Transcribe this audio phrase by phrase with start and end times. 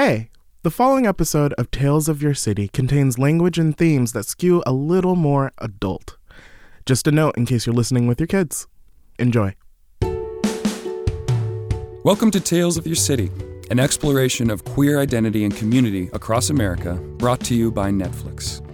[0.00, 0.30] Hey,
[0.62, 4.70] the following episode of Tales of Your City contains language and themes that skew a
[4.70, 6.16] little more adult.
[6.86, 8.68] Just a note in case you're listening with your kids.
[9.18, 9.56] Enjoy.
[12.04, 13.28] Welcome to Tales of Your City,
[13.72, 18.64] an exploration of queer identity and community across America, brought to you by Netflix.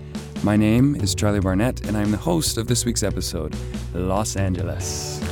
[0.44, 3.56] My name is Charlie Barnett, and I'm the host of this week's episode,
[3.94, 5.22] Los Angeles.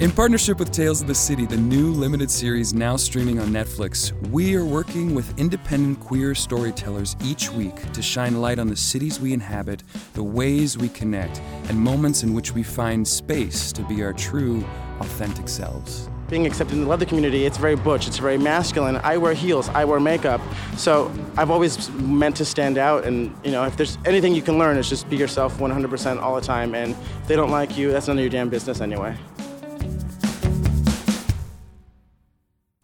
[0.00, 4.12] In partnership with Tales of the City, the new limited series now streaming on Netflix,
[4.30, 9.18] we are working with independent queer storytellers each week to shine light on the cities
[9.18, 9.82] we inhabit,
[10.14, 14.64] the ways we connect, and moments in which we find space to be our true,
[15.00, 16.08] authentic selves.
[16.28, 19.00] Being accepted in the leather community, it's very butch, it's very masculine.
[19.02, 20.40] I wear heels, I wear makeup.
[20.76, 23.02] So I've always meant to stand out.
[23.02, 26.36] And, you know, if there's anything you can learn, it's just be yourself 100% all
[26.36, 26.76] the time.
[26.76, 29.16] And if they don't like you, that's none of your damn business anyway.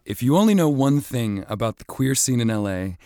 [0.05, 2.97] If you only know one thing about the queer scene in LA,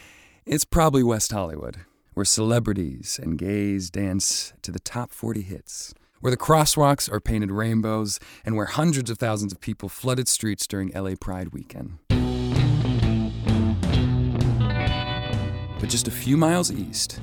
[0.45, 1.77] it's probably West Hollywood,
[2.13, 7.51] where celebrities and gays dance to the top 40 hits, where the crosswalks are painted
[7.51, 11.99] rainbows, and where hundreds of thousands of people flooded streets during LA Pride weekend.
[15.79, 17.21] But just a few miles east,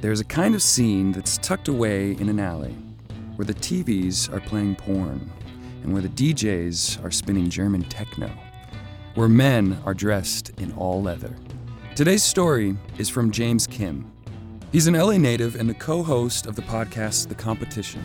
[0.00, 2.74] there's a kind of scene that's tucked away in an alley,
[3.36, 5.30] where the TVs are playing porn,
[5.84, 8.28] and where the DJs are spinning German techno
[9.14, 11.34] where men are dressed in all leather.
[11.94, 14.10] Today's story is from James Kim.
[14.72, 18.02] He's an LA native and the co host of the podcast The Competition.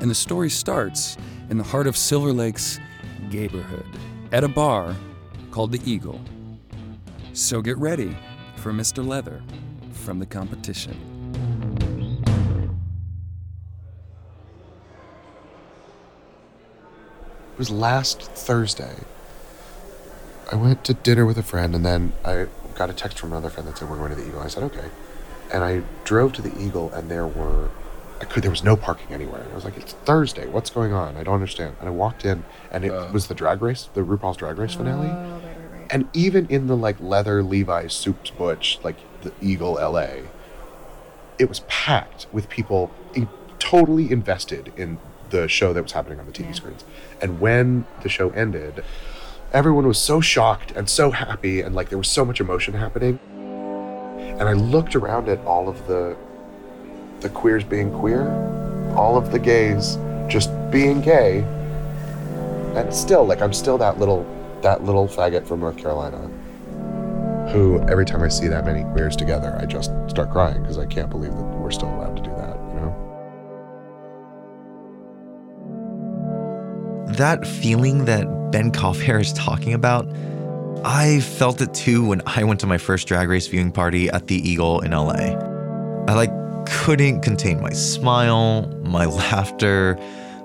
[0.00, 1.16] And the story starts
[1.50, 2.80] in the heart of Silver Lake's
[3.30, 3.86] neighborhood
[4.32, 4.96] at a bar
[5.52, 6.20] called The Eagle.
[7.32, 8.16] So get ready
[8.56, 9.06] for Mr.
[9.06, 9.40] Leather
[9.92, 10.96] from The Competition.
[17.52, 18.96] It was last Thursday.
[20.52, 23.50] I went to dinner with a friend, and then I got a text from another
[23.50, 24.40] friend that said we're going to the Eagle.
[24.40, 24.88] I said okay,
[25.52, 27.70] and I drove to the Eagle, and there were,
[28.20, 29.46] I could there was no parking anywhere.
[29.50, 30.46] I was like, it's Thursday.
[30.46, 31.16] What's going on?
[31.16, 31.76] I don't understand.
[31.78, 33.10] And I walked in, and it Uh.
[33.12, 35.08] was the Drag Race, the RuPaul's Drag Race finale.
[35.08, 35.86] Oh, right, right, right.
[35.90, 40.30] And even in the like leather Levi's Soups Butch, like the Eagle LA,
[41.38, 43.28] it was packed with people in,
[43.58, 44.98] totally invested in
[45.30, 46.52] the show that was happening on the TV Yeah.
[46.54, 46.84] screens.
[47.22, 48.82] And when the show ended,
[49.52, 53.18] everyone was so shocked and so happy and like there was so much emotion happening.
[54.38, 56.16] And I looked around at all of the
[57.20, 58.30] the queers being queer,
[58.96, 59.96] all of the gays
[60.28, 61.40] just being gay.
[62.76, 64.24] And still like I'm still that little
[64.62, 66.30] that little faggot from North Carolina
[67.50, 70.86] who every time I see that many queers together, I just start crying because I
[70.86, 72.29] can't believe that we're still allowed to do
[77.16, 80.06] that feeling that Ben Kaufhair is talking about,
[80.84, 84.26] I felt it too when I went to my first drag race viewing party at
[84.28, 85.36] the Eagle in LA.
[86.08, 86.30] I like
[86.66, 89.98] couldn't contain my smile, my laughter,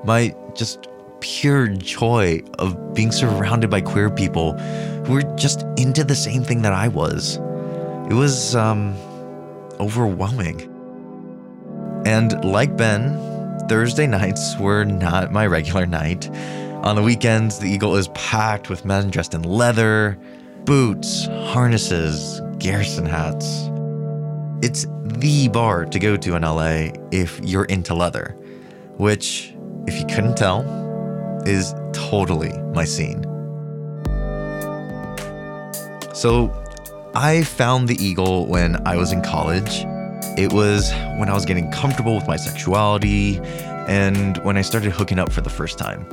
[0.04, 0.88] my just
[1.22, 4.54] pure joy of being surrounded by queer people
[5.06, 7.38] who were just into the same thing that I was.
[8.10, 8.96] It was um
[9.80, 10.72] overwhelming.
[12.06, 13.18] And like Ben,
[13.68, 16.30] Thursday nights were not my regular night.
[16.84, 20.20] On the weekends, the Eagle is packed with men dressed in leather,
[20.66, 23.70] boots, harnesses, Garrison hats.
[24.62, 28.36] It's the bar to go to in LA if you're into leather,
[28.98, 29.56] which,
[29.88, 30.62] if you couldn't tell,
[31.48, 33.24] is totally my scene.
[36.14, 36.54] So,
[37.16, 39.86] I found the Eagle when I was in college.
[40.38, 43.40] It was when I was getting comfortable with my sexuality
[43.88, 46.06] and when I started hooking up for the first time.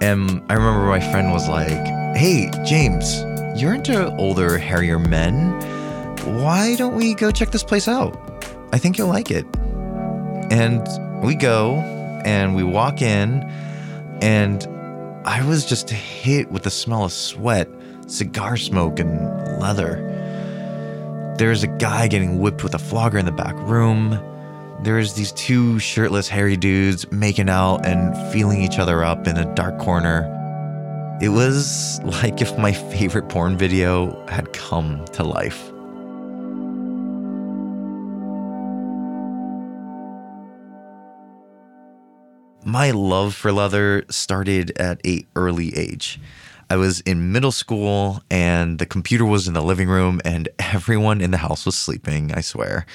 [0.00, 1.86] And I remember my friend was like,
[2.16, 3.22] Hey, James,
[3.60, 5.52] you're into older, hairier men.
[6.40, 8.16] Why don't we go check this place out?
[8.72, 9.44] I think you'll like it.
[10.50, 10.86] And
[11.22, 11.76] we go
[12.24, 13.42] and we walk in,
[14.22, 14.64] and
[15.24, 17.68] I was just hit with the smell of sweat,
[18.06, 20.08] cigar smoke, and leather.
[21.36, 24.20] There's a guy getting whipped with a flogger in the back room.
[24.82, 29.54] There's these two shirtless, hairy dudes making out and feeling each other up in a
[29.54, 30.28] dark corner.
[31.22, 35.72] It was like if my favorite porn video had come to life.
[42.64, 46.20] My love for leather started at a early age.
[46.72, 51.20] I was in middle school and the computer was in the living room and everyone
[51.20, 52.86] in the house was sleeping, I swear.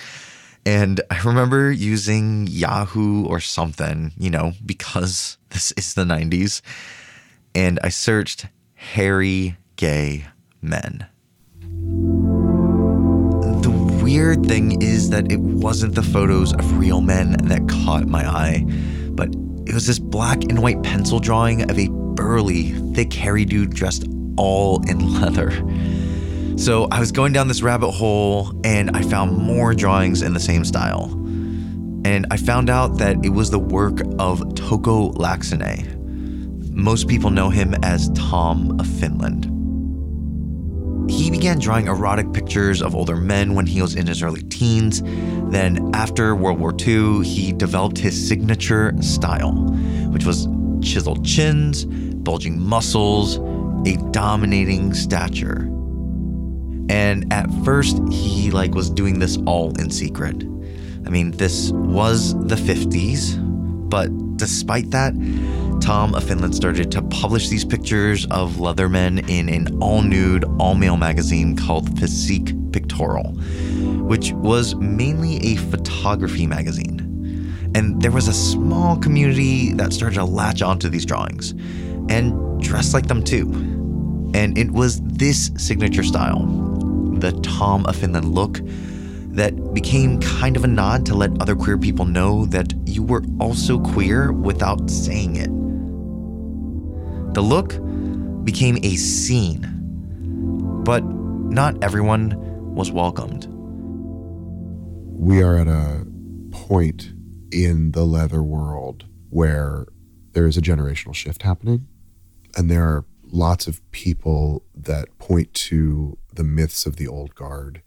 [0.66, 6.62] And I remember using Yahoo or something, you know, because this is the 90s.
[7.54, 10.26] And I searched hairy gay
[10.60, 11.06] men.
[13.62, 18.28] The weird thing is that it wasn't the photos of real men that caught my
[18.28, 18.66] eye,
[19.12, 19.30] but
[19.68, 24.06] it was this black and white pencil drawing of a burly, thick, hairy dude dressed
[24.36, 25.52] all in leather.
[26.58, 30.40] So I was going down this rabbit hole and I found more drawings in the
[30.40, 31.14] same style.
[32.04, 36.72] And I found out that it was the work of Touko Laaksonen.
[36.72, 39.54] Most people know him as Tom of Finland.
[41.10, 45.02] He began drawing erotic pictures of older men when he was in his early teens.
[45.52, 49.54] Then, after World War II, he developed his signature style,
[50.12, 50.48] which was
[50.82, 53.38] chiseled chins, bulging muscles,
[53.88, 55.70] a dominating stature.
[56.90, 60.44] And at first, he like was doing this all in secret.
[61.06, 63.38] I mean, this was the 50s,
[63.90, 65.14] but despite that,
[65.82, 70.76] Tom of Finland started to publish these pictures of Leathermen in an all nude, all
[70.76, 73.32] male magazine called Physique Pictorial,
[74.04, 77.07] which was mainly a photography magazine.
[77.78, 81.52] And there was a small community that started to latch onto these drawings
[82.10, 83.52] and dress like them too.
[84.34, 86.44] And it was this signature style,
[87.20, 88.62] the Tom of Finland look,
[89.36, 93.24] that became kind of a nod to let other queer people know that you were
[93.40, 95.52] also queer without saying it.
[97.36, 97.76] The look
[98.44, 99.62] became a scene,
[100.84, 102.34] but not everyone
[102.74, 103.46] was welcomed.
[105.14, 106.08] We are at a
[106.50, 107.14] point
[107.66, 109.88] in the leather world where
[110.34, 111.88] there is a generational shift happening,
[112.56, 117.82] and there are lots of people that point to the myths of the old guard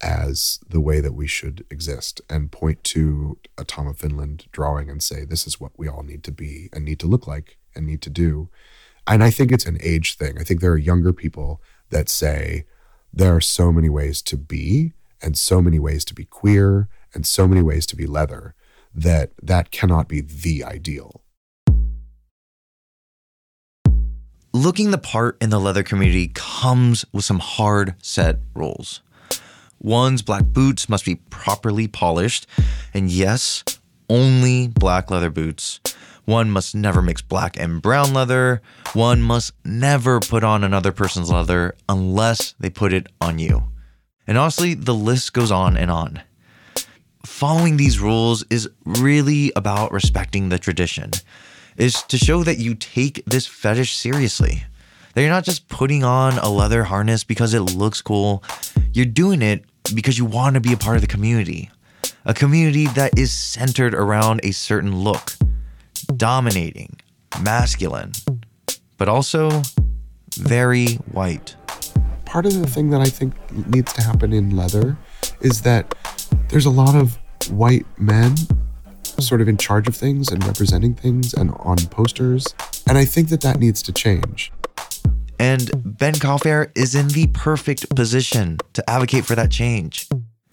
[0.00, 4.88] as the way that we should exist and point to a Tom of Finland drawing
[4.88, 7.58] and say, this is what we all need to be and need to look like
[7.74, 8.48] and need to do.
[9.06, 10.38] And I think it's an age thing.
[10.38, 11.60] I think there are younger people
[11.90, 12.64] that say
[13.12, 17.26] there are so many ways to be and so many ways to be queer and
[17.26, 18.54] so many ways to be leather
[18.94, 21.22] that that cannot be the ideal.
[24.54, 29.00] Looking the part in the leather community comes with some hard set rules.
[29.80, 32.46] One's black boots must be properly polished,
[32.92, 33.64] and yes,
[34.10, 35.80] only black leather boots.
[36.24, 38.62] One must never mix black and brown leather.
[38.92, 43.64] One must never put on another person's leather unless they put it on you.
[44.26, 46.22] And honestly, the list goes on and on.
[47.24, 51.12] Following these rules is really about respecting the tradition,
[51.76, 54.64] is to show that you take this fetish seriously.
[55.14, 58.42] That you're not just putting on a leather harness because it looks cool,
[58.92, 59.64] you're doing it
[59.94, 61.70] because you want to be a part of the community.
[62.24, 65.34] A community that is centered around a certain look,
[66.16, 66.98] dominating,
[67.40, 68.12] masculine,
[68.98, 69.62] but also
[70.34, 71.54] very white.
[72.24, 73.34] Part of the thing that I think
[73.68, 74.96] needs to happen in leather
[75.40, 75.94] is that
[76.52, 77.18] there's a lot of
[77.50, 78.36] white men
[79.18, 82.46] sort of in charge of things and representing things and on posters.
[82.86, 84.52] And I think that that needs to change.
[85.38, 90.06] And Ben Calfair is in the perfect position to advocate for that change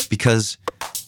[0.09, 0.57] because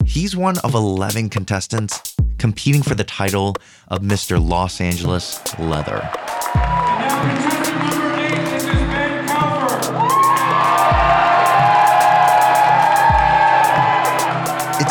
[0.06, 3.56] he's one of 11 contestants competing for the title
[3.88, 4.46] of Mr.
[4.46, 6.02] Los Angeles Leather.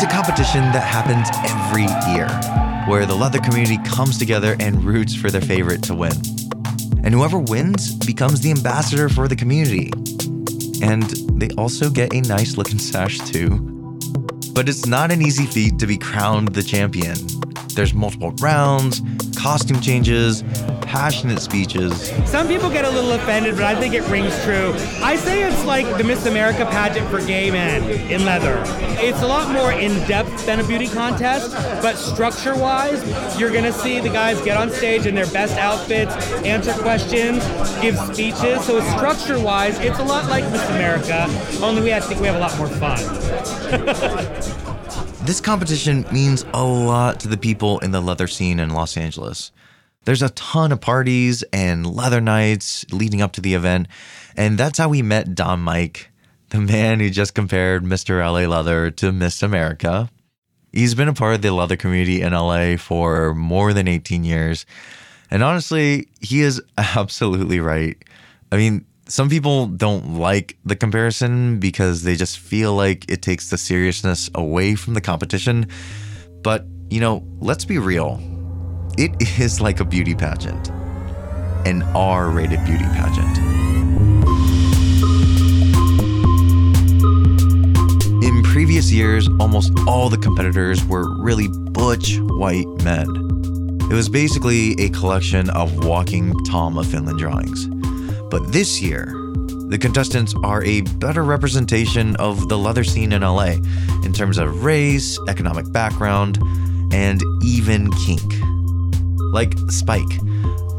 [0.01, 2.27] It's a competition that happens every year
[2.89, 6.13] where the leather community comes together and roots for their favorite to win.
[7.03, 9.91] And whoever wins becomes the ambassador for the community.
[10.81, 11.03] And
[11.39, 13.59] they also get a nice looking sash too.
[14.55, 17.15] But it's not an easy feat to be crowned the champion.
[17.75, 19.03] There's multiple rounds,
[19.37, 20.41] costume changes,
[20.91, 22.09] passionate speeches.
[22.29, 24.73] Some people get a little offended, but I think it rings true.
[25.01, 28.61] I say it's like the Miss America pageant for gay men in leather.
[28.99, 33.01] It's a lot more in depth than a beauty contest, but structure wise,
[33.39, 37.41] you're gonna see the guys get on stage in their best outfits, answer questions,
[37.81, 38.65] give speeches.
[38.65, 41.25] So structure wise, it's a lot like Miss America,
[41.63, 42.99] only we I think we have a lot more fun.
[45.23, 49.51] This competition means a lot to the people in the leather scene in Los Angeles.
[50.03, 53.87] There's a ton of parties and leather nights leading up to the event,
[54.35, 56.09] and that's how we met Don Mike,
[56.49, 58.19] the man who just compared Mr.
[58.19, 60.09] LA Leather to Miss America.
[60.73, 64.65] He's been a part of the leather community in LA for more than 18 years,
[65.29, 67.95] and honestly, he is absolutely right.
[68.51, 73.49] I mean, Some people don't like the comparison because they just feel like it takes
[73.49, 75.67] the seriousness away from the competition.
[76.43, 78.21] But, you know, let's be real.
[78.97, 80.69] It is like a beauty pageant,
[81.65, 83.37] an R rated beauty pageant.
[88.23, 93.07] In previous years, almost all the competitors were really butch white men.
[93.89, 97.67] It was basically a collection of walking Tom of Finland drawings.
[98.29, 99.05] But this year,
[99.69, 103.55] the contestants are a better representation of the leather scene in LA
[104.03, 106.39] in terms of race, economic background,
[106.91, 108.33] and even kink.
[109.31, 110.19] Like Spike,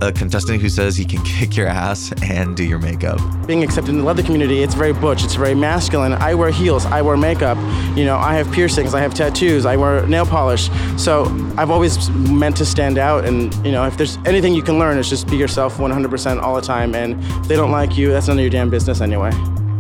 [0.03, 3.19] a contestant who says he can kick your ass and do your makeup.
[3.47, 6.13] Being accepted in the leather community, it's very butch, it's very masculine.
[6.13, 7.57] I wear heels, I wear makeup,
[7.97, 10.71] you know, I have piercings, I have tattoos, I wear nail polish.
[10.97, 11.25] So
[11.57, 14.99] I've always meant to stand out and, you know, if there's anything you can learn,
[14.99, 16.95] it's just be yourself 100% all the time.
[16.95, 19.31] And if they don't like you, that's none of your damn business anyway.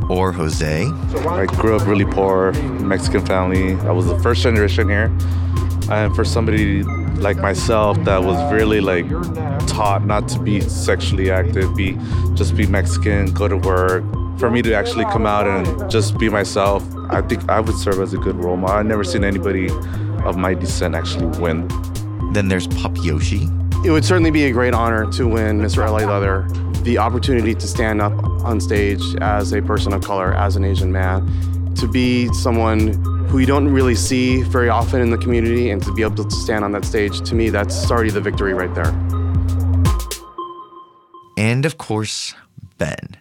[0.08, 3.74] Or Jose, I grew up really poor, Mexican family.
[3.86, 5.10] I was the first generation here.
[5.92, 6.82] And for somebody
[7.18, 9.08] like myself that was really like
[9.66, 11.98] taught not to be sexually active, be
[12.34, 14.02] just be Mexican, go to work.
[14.38, 18.00] For me to actually come out and just be myself, I think I would serve
[18.00, 18.76] as a good role model.
[18.76, 19.68] I've never seen anybody
[20.24, 21.68] of my descent actually win.
[22.32, 23.48] then there's Pop Yoshi,
[23.84, 25.86] It would certainly be a great honor to win Mr.
[25.86, 26.46] LA Leather.
[26.82, 30.90] The opportunity to stand up on stage as a person of color, as an Asian
[30.90, 35.82] man, to be someone who you don't really see very often in the community, and
[35.82, 38.74] to be able to stand on that stage, to me, that's already the victory right
[38.74, 38.92] there.
[41.38, 42.34] and of course,
[42.76, 43.16] Ben,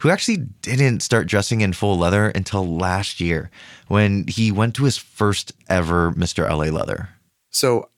[0.00, 3.50] who actually didn't start dressing in full leather until last year
[3.86, 6.46] when he went to his first ever Mr.
[6.46, 7.08] LA Leather.
[7.48, 7.88] So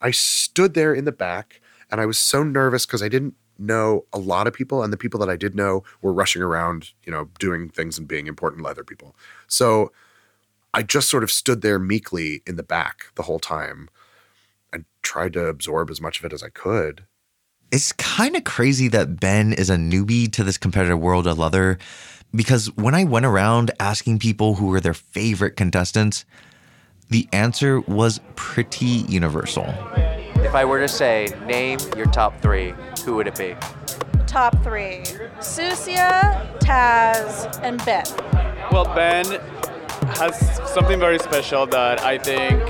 [0.00, 4.04] I stood there in the back and I was so nervous because I didn't know
[4.12, 7.10] a lot of people and the people that I did know were rushing around, you
[7.10, 9.16] know, doing things and being important leather people.
[9.48, 9.90] So
[10.72, 13.88] I just sort of stood there meekly in the back the whole time
[14.72, 17.04] and tried to absorb as much of it as I could.
[17.72, 21.78] It's kind of crazy that Ben is a newbie to this competitive world of leather
[22.34, 26.24] because when I went around asking people who were their favorite contestants,
[27.08, 29.66] the answer was pretty universal.
[30.36, 32.74] If I were to say, name your top three,
[33.04, 33.56] who would it be?
[34.30, 35.02] top three
[35.40, 38.04] Susia, Taz, and Ben.
[38.70, 39.26] Well, Ben
[40.18, 40.38] has
[40.72, 42.62] something very special that I think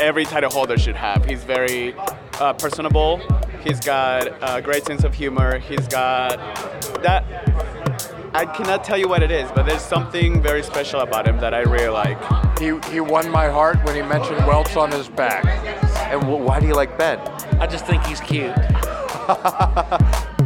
[0.00, 1.24] every title holder should have.
[1.24, 1.94] He's very
[2.40, 3.20] uh, personable.
[3.62, 5.58] He's got a great sense of humor.
[5.58, 6.38] He's got
[7.02, 7.24] that.
[8.34, 11.54] I cannot tell you what it is, but there's something very special about him that
[11.54, 12.18] I really like.
[12.58, 15.44] He, he won my heart when he mentioned welts on his back.
[16.12, 17.18] And wh- why do you like Ben?
[17.60, 18.54] I just think he's cute.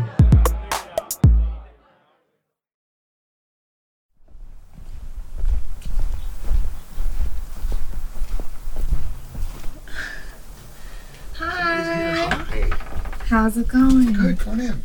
[13.32, 14.12] How's it going?
[14.12, 14.82] Good, come on in.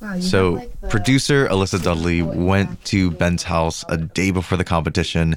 [0.00, 4.62] Wow, So, like, the- producer Alyssa Dudley went to Ben's house a day before the
[4.62, 5.34] competition,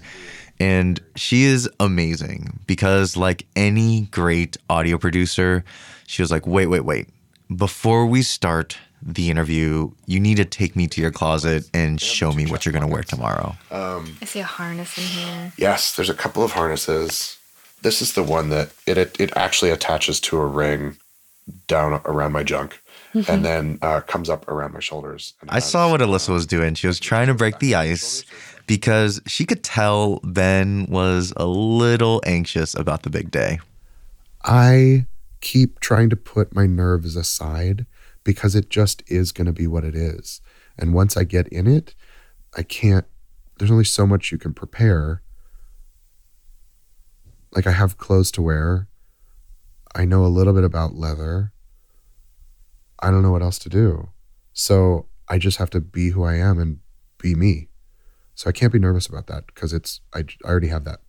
[0.59, 5.63] and she is amazing because, like any great audio producer,
[6.05, 7.09] she was like, wait, wait, wait.
[7.57, 12.31] Before we start the interview, you need to take me to your closet and show
[12.31, 13.55] me what you're going to wear tomorrow.
[13.71, 15.53] Um, I see a harness in here.
[15.57, 17.39] yes, there's a couple of harnesses.
[17.81, 20.97] This is the one that it it, it actually attaches to a ring
[21.67, 22.81] down around my junk
[23.27, 25.33] and then uh, comes up around my shoulders.
[25.41, 26.75] And I saw what Alyssa was doing.
[26.75, 28.25] She was trying to break the ice
[28.67, 33.59] because she could tell Ben was a little anxious about the big day.
[34.43, 35.05] I
[35.41, 37.85] keep trying to put my nerves aside
[38.23, 40.41] because it just is going to be what it is.
[40.77, 41.95] And once I get in it,
[42.57, 43.05] I can't,
[43.57, 45.21] there's only so much you can prepare.
[47.53, 48.87] Like I have clothes to wear.
[49.95, 51.53] I know a little bit about leather.
[53.01, 54.09] I don't know what else to do.
[54.51, 56.79] So I just have to be who I am and
[57.17, 57.69] be me.
[58.35, 60.99] So I can't be nervous about that because it's, I, I already have that.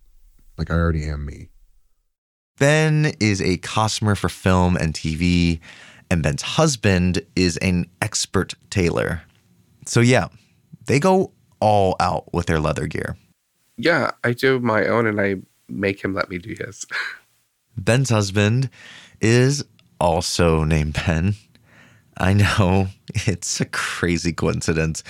[0.57, 1.49] Like I already am me.
[2.57, 5.59] Ben is a costumer for film and TV,
[6.09, 9.21] and Ben's husband is an expert tailor.
[9.85, 10.29] So, yeah,
[10.85, 13.15] they go all out with their leather gear.
[13.77, 15.35] Yeah, I do my own and I
[15.69, 16.85] make him let me do his.
[17.77, 18.69] Ben's husband
[19.21, 19.63] is
[19.99, 21.35] also named Ben.
[22.17, 25.03] I know, it's a crazy coincidence.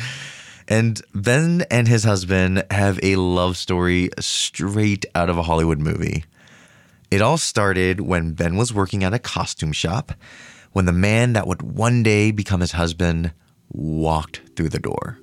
[0.68, 6.26] And Ben and his husband have a love story straight out of a Hollywood movie.
[7.10, 10.12] It all started when Ben was working at a costume shop,
[10.74, 13.32] when the man that would one day become his husband
[13.70, 15.18] walked through the door.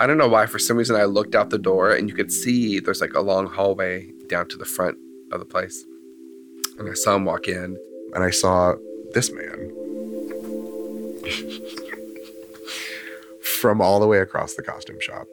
[0.00, 0.46] I don't know why.
[0.46, 3.20] For some reason, I looked out the door and you could see there's like a
[3.20, 4.96] long hallway down to the front
[5.32, 5.84] of the place.
[6.78, 7.76] And I saw him walk in.
[8.14, 8.74] And I saw
[9.12, 9.72] this man
[13.42, 15.26] from all the way across the costume shop.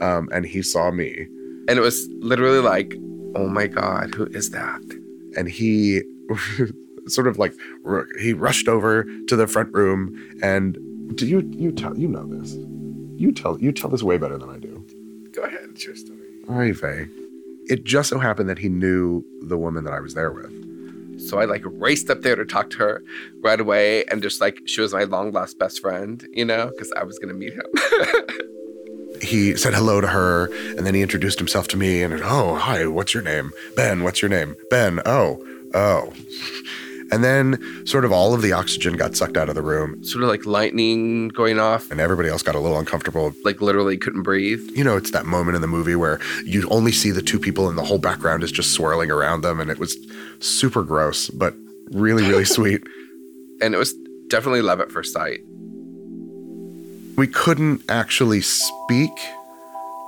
[0.00, 1.26] Um, and he saw me.
[1.68, 2.94] And it was literally like,
[3.34, 4.80] oh my God, who is that?
[5.36, 6.02] And he
[7.06, 7.54] sort of like
[8.20, 10.76] he rushed over to the front room and
[11.16, 12.52] do you you tell you know this
[13.16, 14.84] you tell you tell this way better than i do
[15.32, 16.18] Go ahead, it's your story.
[16.50, 17.06] Oy vey.
[17.70, 20.52] it just so happened that he knew the woman that i was there with
[21.28, 23.02] So I like raced up there to talk to her
[23.42, 26.90] right away and just like she was my long lost best friend, you know, because
[26.92, 27.66] I was gonna meet him.
[29.22, 32.86] he said hello to her and then he introduced himself to me and oh hi
[32.86, 33.50] what's your name?
[33.76, 34.56] Ben what's your name?
[34.70, 35.44] Ben oh
[35.74, 36.12] oh
[37.10, 40.02] and then sort of all of the oxygen got sucked out of the room.
[40.04, 41.90] Sort of like lightning going off.
[41.90, 43.32] And everybody else got a little uncomfortable.
[43.44, 44.60] Like literally couldn't breathe.
[44.74, 47.68] You know it's that moment in the movie where you only see the two people
[47.68, 49.96] and the whole background is just swirling around them and it was
[50.40, 51.54] super gross but
[51.90, 52.82] really really sweet.
[53.60, 53.94] And it was
[54.28, 55.40] definitely love at first sight.
[57.16, 59.10] we couldn't actually speak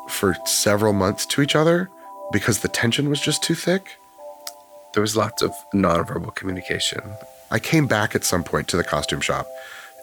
[0.09, 1.89] for several months to each other
[2.33, 3.97] because the tension was just too thick.
[4.93, 7.01] There was lots of nonverbal communication.
[7.51, 9.47] I came back at some point to the costume shop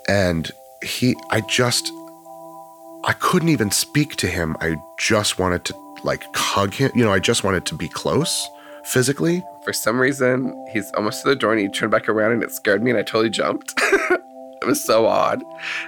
[0.07, 0.51] and
[0.83, 1.91] he, I just,
[3.03, 4.55] I couldn't even speak to him.
[4.61, 6.91] I just wanted to like hug him.
[6.95, 8.49] You know, I just wanted to be close
[8.85, 9.43] physically.
[9.65, 12.51] For some reason, he's almost to the door and he turned back around and it
[12.51, 13.73] scared me and I totally jumped.
[13.81, 15.43] it was so odd.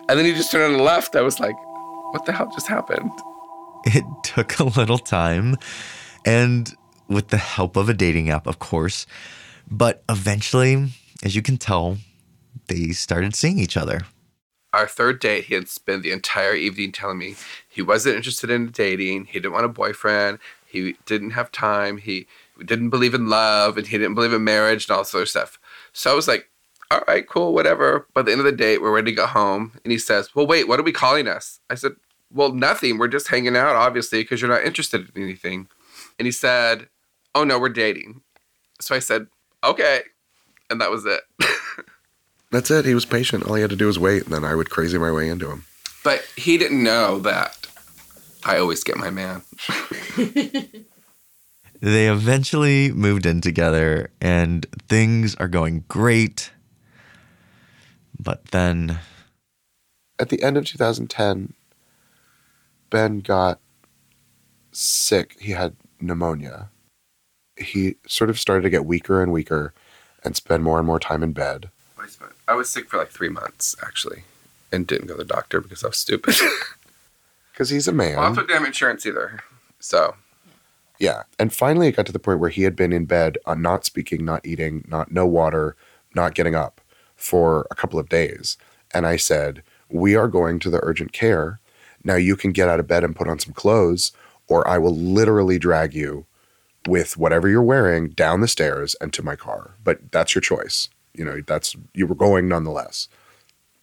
[0.10, 1.16] And then he just turned on the left.
[1.16, 1.56] I was like,
[2.12, 3.12] what the hell just happened?
[3.86, 5.56] It took a little time
[6.26, 6.76] and
[7.10, 9.06] with the help of a dating app, of course.
[9.70, 10.90] But eventually,
[11.24, 11.98] as you can tell,
[12.68, 14.02] they started seeing each other.
[14.72, 17.36] Our third date, he had spent the entire evening telling me
[17.68, 19.26] he wasn't interested in dating.
[19.26, 20.38] He didn't want a boyfriend.
[20.66, 21.98] He didn't have time.
[21.98, 22.28] He
[22.64, 25.60] didn't believe in love and he didn't believe in marriage and all this other stuff.
[25.92, 26.50] So I was like,
[26.92, 28.08] all right, cool, whatever.
[28.14, 29.80] By the end of the date, we're ready to go home.
[29.84, 31.60] And he says, well, wait, what are we calling us?
[31.70, 31.94] I said,
[32.32, 32.98] well, nothing.
[32.98, 35.68] We're just hanging out, obviously, because you're not interested in anything.
[36.18, 36.90] And he said,
[37.36, 38.22] oh, no, we're dating.
[38.82, 39.28] So I said,
[39.64, 40.02] okay.
[40.70, 41.22] And that was it.
[42.52, 42.86] That's it.
[42.86, 43.46] He was patient.
[43.46, 45.50] All he had to do was wait, and then I would crazy my way into
[45.50, 45.66] him.
[46.04, 47.68] but he didn't know that
[48.44, 49.44] I always get my man.
[51.82, 56.52] They eventually moved in together and things are going great.
[58.20, 59.00] But then
[60.20, 61.54] At the end of 2010,
[62.90, 63.60] Ben got
[64.74, 65.38] sick.
[65.40, 66.70] He had pneumonia.
[67.60, 69.74] He sort of started to get weaker and weaker
[70.24, 71.70] and spend more and more time in bed.
[72.48, 74.24] I was sick for like three months, actually,
[74.72, 76.36] and didn't go to the doctor because I was stupid.
[77.52, 78.16] Because he's a man.
[78.16, 79.42] well, I don't have insurance either.
[79.82, 80.16] So
[80.98, 81.24] Yeah.
[81.38, 84.24] And finally, it got to the point where he had been in bed, not speaking,
[84.24, 85.76] not eating, not no water,
[86.16, 86.80] not getting up
[87.18, 88.56] for a couple of days.
[88.94, 91.60] And I said, "We are going to the urgent care.
[92.02, 94.14] Now you can get out of bed and put on some clothes,
[94.48, 96.26] or I will literally drag you
[96.90, 99.76] with whatever you're wearing down the stairs and to my car.
[99.84, 100.90] But that's your choice.
[101.14, 103.08] You know, that's you were going nonetheless."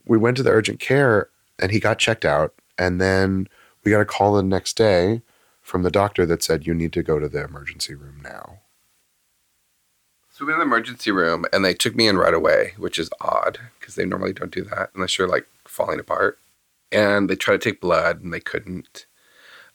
[0.07, 3.49] We went to the urgent care, and he got checked out, and then
[3.83, 5.23] we got a call the next day
[5.63, 8.61] from the doctor that said you need to go to the emergency room now.
[10.31, 12.99] So we went in the emergency room and they took me in right away, which
[12.99, 16.39] is odd because they normally don't do that unless you're like falling apart.
[16.93, 19.07] And they tried to take blood and they couldn't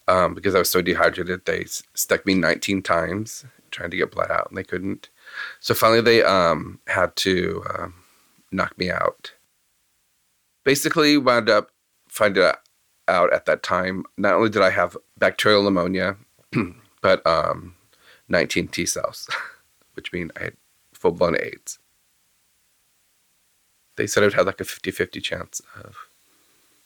[0.07, 1.45] um, because I was so dehydrated.
[1.45, 5.09] They s- stuck me 19 times trying to get blood out and they couldn't.
[5.59, 7.93] So finally they um, had to um,
[8.51, 9.33] knock me out.
[10.63, 11.71] Basically, wound up
[12.07, 12.59] finding out
[13.07, 14.05] out at that time.
[14.17, 16.17] Not only did I have bacterial pneumonia,
[17.01, 17.75] but um,
[18.29, 19.29] 19 T cells,
[19.93, 20.57] which mean I had
[20.93, 21.79] full blown AIDS.
[23.97, 25.95] They said I would have like a 50 50 chance of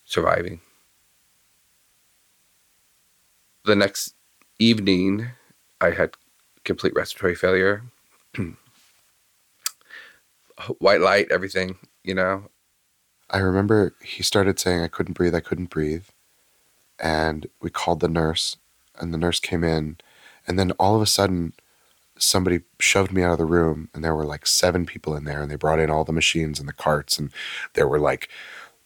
[0.04, 0.60] surviving.
[3.66, 4.14] The next
[4.60, 5.26] evening,
[5.80, 6.14] I had
[6.62, 7.82] complete respiratory failure,
[10.78, 12.44] white light, everything, you know.
[13.28, 16.04] I remember he started saying I couldn't breathe, I couldn't breathe.
[17.00, 18.56] And we called the nurse,
[19.00, 19.96] and the nurse came in.
[20.46, 21.52] And then all of a sudden,
[22.18, 25.42] somebody shoved me out of the room, and there were like seven people in there,
[25.42, 27.32] and they brought in all the machines and the carts, and
[27.74, 28.28] there were like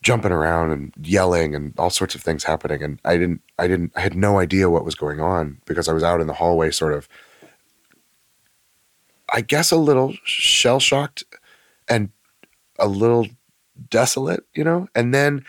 [0.02, 2.82] jumping around and yelling and all sorts of things happening.
[2.82, 5.92] And I didn't, I didn't, I had no idea what was going on because I
[5.92, 7.08] was out in the hallway, sort of,
[9.32, 11.24] I guess, a little shell shocked
[11.88, 12.10] and
[12.78, 13.26] a little
[13.90, 14.88] desolate, you know?
[14.94, 15.44] And then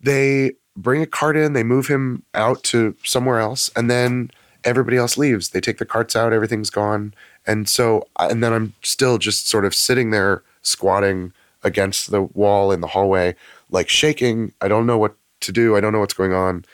[0.00, 4.30] they bring a cart in, they move him out to somewhere else, and then
[4.64, 5.50] everybody else leaves.
[5.50, 7.14] They take the carts out, everything's gone.
[7.46, 12.70] And so, and then I'm still just sort of sitting there squatting against the wall
[12.70, 13.34] in the hallway,
[13.70, 14.52] like shaking.
[14.60, 15.76] I don't know what to do.
[15.76, 16.64] I don't know what's going on.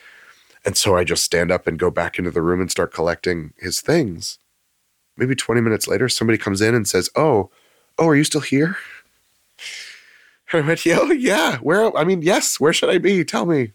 [0.65, 3.53] And so I just stand up and go back into the room and start collecting
[3.59, 4.39] his things.
[5.17, 7.51] Maybe 20 minutes later, somebody comes in and says, Oh,
[7.99, 8.77] oh, are you still here?
[10.53, 11.97] And I went, Yo, oh, yeah, where?
[11.97, 13.25] I mean, yes, where should I be?
[13.25, 13.73] Tell me.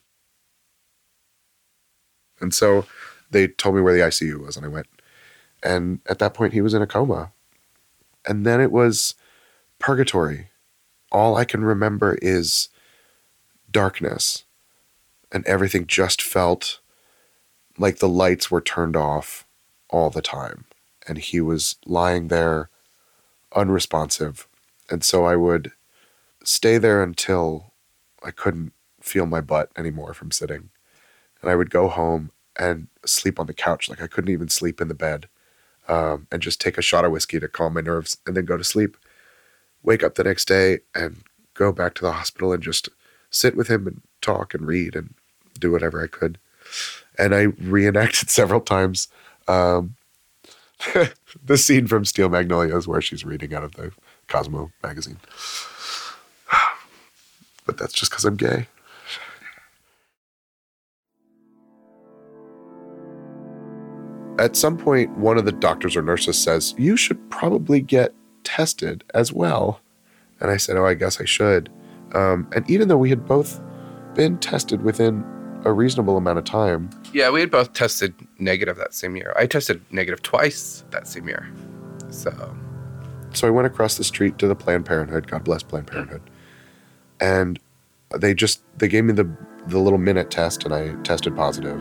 [2.39, 2.85] And so
[3.31, 4.87] they told me where the ICU was, and I went.
[5.63, 7.31] And at that point, he was in a coma.
[8.25, 9.15] And then it was
[9.77, 10.49] purgatory.
[11.11, 12.69] All I can remember is
[13.71, 14.45] darkness,
[15.31, 16.79] and everything just felt
[17.77, 19.45] like the lights were turned off
[19.89, 20.65] all the time.
[21.07, 22.69] And he was lying there
[23.55, 24.47] unresponsive.
[24.89, 25.71] And so I would
[26.43, 27.73] stay there until
[28.23, 30.69] I couldn't feel my butt anymore from sitting.
[31.41, 33.89] And I would go home and sleep on the couch.
[33.89, 35.27] Like I couldn't even sleep in the bed.
[35.87, 38.57] Um, and just take a shot of whiskey to calm my nerves and then go
[38.57, 38.97] to sleep.
[39.81, 41.23] Wake up the next day and
[41.55, 42.89] go back to the hospital and just
[43.29, 45.13] sit with him and talk and read and
[45.59, 46.37] do whatever I could.
[47.17, 49.07] And I reenacted several times
[49.47, 49.95] um,
[51.45, 53.91] the scene from Steel Magnolias where she's reading out of the
[54.27, 55.17] Cosmo magazine.
[57.65, 58.65] But that's just because I'm gay.
[64.39, 68.11] At some point, one of the doctors or nurses says, You should probably get
[68.43, 69.81] tested as well.
[70.39, 71.69] And I said, Oh, I guess I should.
[72.13, 73.61] Um, and even though we had both
[74.15, 75.23] been tested within
[75.65, 79.33] a reasonable amount of time, Yeah, we had both tested negative that same year.
[79.37, 81.49] I tested negative twice that same year.
[82.09, 82.31] So,
[83.33, 85.27] So I went across the street to the Planned Parenthood.
[85.27, 86.21] God bless Planned Parenthood.
[87.19, 87.59] And
[88.17, 89.29] they just they gave me the
[89.67, 91.79] the little minute test, and I tested positive.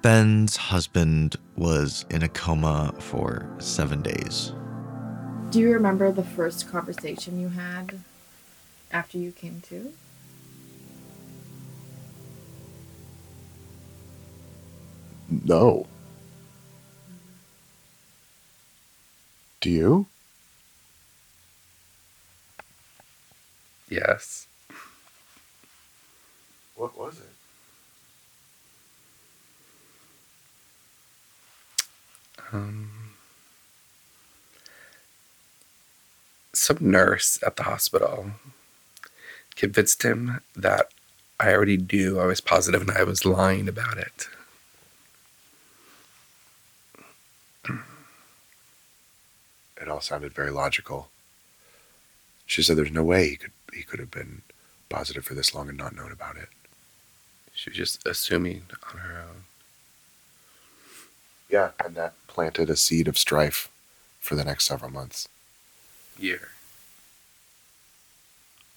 [0.00, 4.52] Ben's husband was in a coma for seven days.
[5.54, 8.00] Do you remember the first conversation you had
[8.90, 9.92] after you came to?
[15.44, 15.86] No.
[19.60, 20.06] Do you?
[23.88, 24.48] yes.
[26.74, 27.30] What was it?
[32.52, 32.93] Um,
[36.64, 38.30] some nurse at the hospital
[39.54, 40.88] convinced him that
[41.38, 44.28] I already knew I was positive and I was lying about it.
[49.80, 51.08] It all sounded very logical.
[52.46, 54.40] She said there's no way he could he could have been
[54.88, 56.48] positive for this long and not known about it.
[57.52, 59.44] She was just assuming on her own.
[61.50, 63.68] Yeah, and that planted a seed of strife
[64.20, 65.28] for the next several months.
[66.18, 66.53] Year.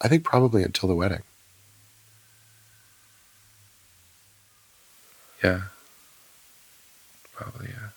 [0.00, 1.22] I think probably until the wedding.
[5.42, 5.62] Yeah.
[7.32, 7.88] Probably, yeah.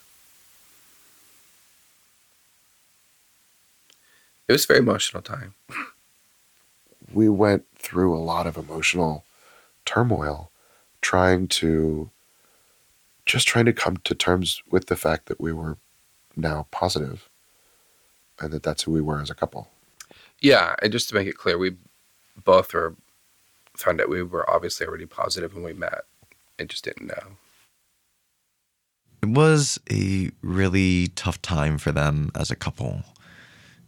[4.48, 5.54] It was a very emotional time.
[7.14, 9.24] we went through a lot of emotional
[9.86, 10.52] turmoil
[11.02, 12.10] trying to
[13.26, 15.78] just trying to come to terms with the fact that we were
[16.36, 17.30] now positive
[18.40, 19.70] and that that's who we were as a couple.
[20.40, 21.76] Yeah, and just to make it clear, we
[22.44, 22.96] both were
[23.76, 26.04] found out we were obviously already positive when we met
[26.60, 27.38] and just didn't know.
[29.24, 33.04] It was a really tough time for them as a couple.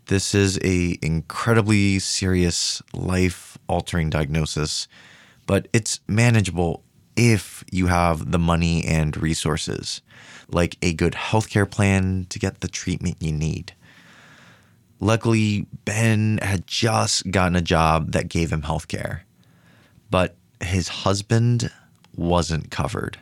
[0.05, 4.87] This is a incredibly serious life-altering diagnosis,
[5.47, 6.83] but it's manageable
[7.15, 10.01] if you have the money and resources,
[10.49, 13.73] like a good healthcare plan to get the treatment you need.
[15.03, 19.19] Luckily, Ben had just gotten a job that gave him healthcare,
[20.09, 21.69] but his husband
[22.15, 23.19] wasn't covered,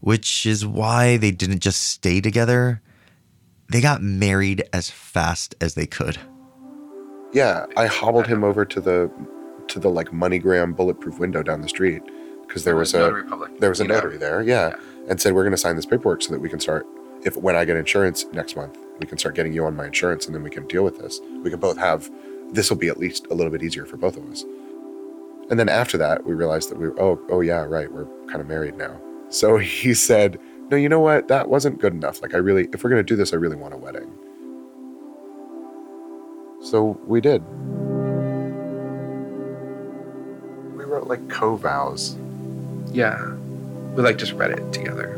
[0.00, 2.82] which is why they didn't just stay together.
[3.70, 6.18] They got married as fast as they could.
[7.32, 9.08] Yeah, I hobbled him over to the
[9.68, 12.02] to the like MoneyGram bulletproof window down the street
[12.44, 13.24] because there was a
[13.60, 14.74] there was a notary there, yeah,
[15.08, 16.84] and said we're going to sign this paperwork so that we can start
[17.24, 20.26] if when I get insurance next month, we can start getting you on my insurance
[20.26, 21.20] and then we can deal with this.
[21.42, 22.10] We can both have
[22.52, 24.44] this will be at least a little bit easier for both of us.
[25.50, 28.40] And then after that, we realized that we were oh oh yeah, right, we're kind
[28.40, 29.00] of married now.
[29.30, 30.38] So he said,
[30.70, 31.28] "No, you know what?
[31.28, 32.22] That wasn't good enough.
[32.22, 34.10] Like I really if we're going to do this, I really want a wedding."
[36.62, 37.42] So we did.
[40.76, 42.16] We wrote like co vows
[42.92, 43.34] Yeah.
[43.94, 45.14] We like just read it together.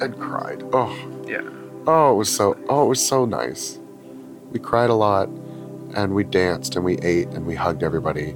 [0.00, 0.62] and cried.
[0.72, 0.94] Oh,
[1.30, 1.42] Yeah.
[1.86, 2.58] oh, it was so.
[2.68, 3.78] Oh, it was so nice.
[4.50, 5.28] We cried a lot,
[5.94, 8.30] and we danced and we ate and we hugged everybody,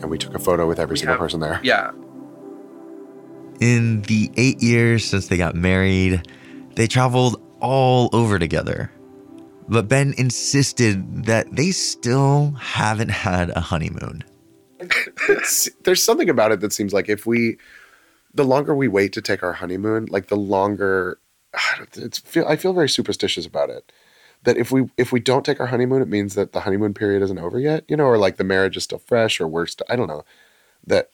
[0.00, 1.60] and we took a photo with every single have- person there.
[1.62, 1.90] Yeah.
[3.60, 6.26] In the eight years since they got married,
[6.76, 8.90] they traveled all over together.
[9.68, 14.24] But Ben insisted that they still haven't had a honeymoon.
[15.84, 17.58] There's something about it that seems like if we,
[18.34, 21.18] the longer we wait to take our honeymoon, like the longer,
[21.94, 23.92] it's feel I feel very superstitious about it.
[24.44, 27.22] That if we if we don't take our honeymoon, it means that the honeymoon period
[27.22, 29.86] isn't over yet, you know, or like the marriage is still fresh, or we're still
[29.88, 30.24] I don't know,
[30.86, 31.10] that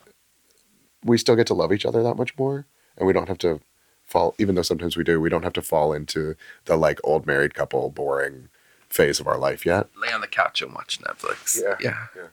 [1.05, 3.61] we still get to love each other that much more, and we don't have to
[4.07, 4.35] fall.
[4.39, 7.55] Even though sometimes we do, we don't have to fall into the like old married
[7.55, 8.49] couple boring
[8.89, 9.89] phase of our life yet.
[10.01, 11.61] Lay on the couch and watch Netflix.
[11.61, 11.77] Yeah.
[11.81, 12.27] Yeah.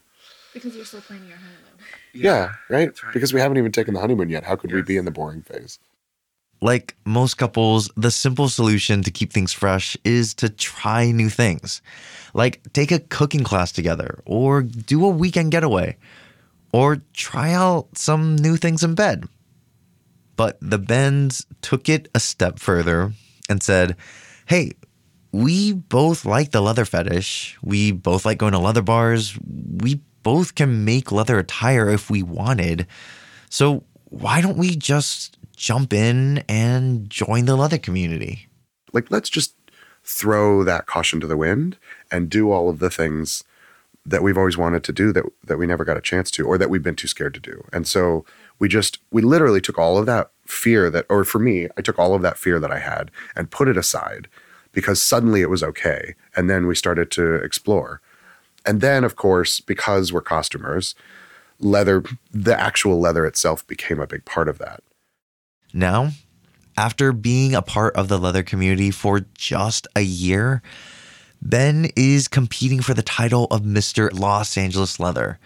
[0.54, 1.60] Because you're still planning your honeymoon.
[2.14, 2.92] Yeah, right?
[3.12, 4.44] Because we haven't even taken the honeymoon yet.
[4.44, 5.80] How could we be in the boring phase?
[6.64, 11.82] Like most couples, the simple solution to keep things fresh is to try new things.
[12.34, 15.98] Like take a cooking class together, or do a weekend getaway,
[16.72, 19.26] or try out some new things in bed.
[20.38, 23.12] But the Bens took it a step further
[23.50, 23.98] and said,
[24.46, 24.72] Hey,
[25.34, 27.58] we both like the leather fetish.
[27.62, 29.38] We both like going to leather bars.
[29.82, 32.88] We both can make leather attire if we wanted.
[33.50, 38.50] So why don't we just jump in and join the leather community?
[38.92, 39.56] Like, let's just
[40.04, 41.78] throw that caution to the wind
[42.12, 43.46] and do all of the things
[44.06, 46.58] that we've always wanted to do that that we never got a chance to or
[46.58, 47.64] that we've been too scared to do.
[47.72, 48.26] And so
[48.60, 51.98] we just we literally took all of that fear that or for me, I took
[51.98, 54.28] all of that fear that I had and put it aside
[54.74, 58.02] because suddenly it was okay and then we started to explore.
[58.66, 60.94] And then of course, because we're costumers,
[61.62, 64.84] leather the actual leather itself became a big part of that.
[65.74, 66.12] Now,
[66.78, 70.62] after being a part of the leather community for just a year,
[71.42, 74.10] Ben is competing for the title of Mr.
[74.18, 75.40] Los Angeles Leather.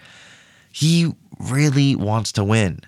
[0.70, 2.80] He really wants to win,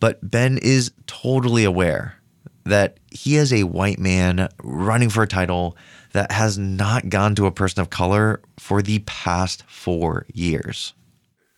[0.00, 2.16] but Ben is totally aware
[2.64, 5.76] that he is a white man running for a title
[6.12, 10.94] that has not gone to a person of color for the past four years.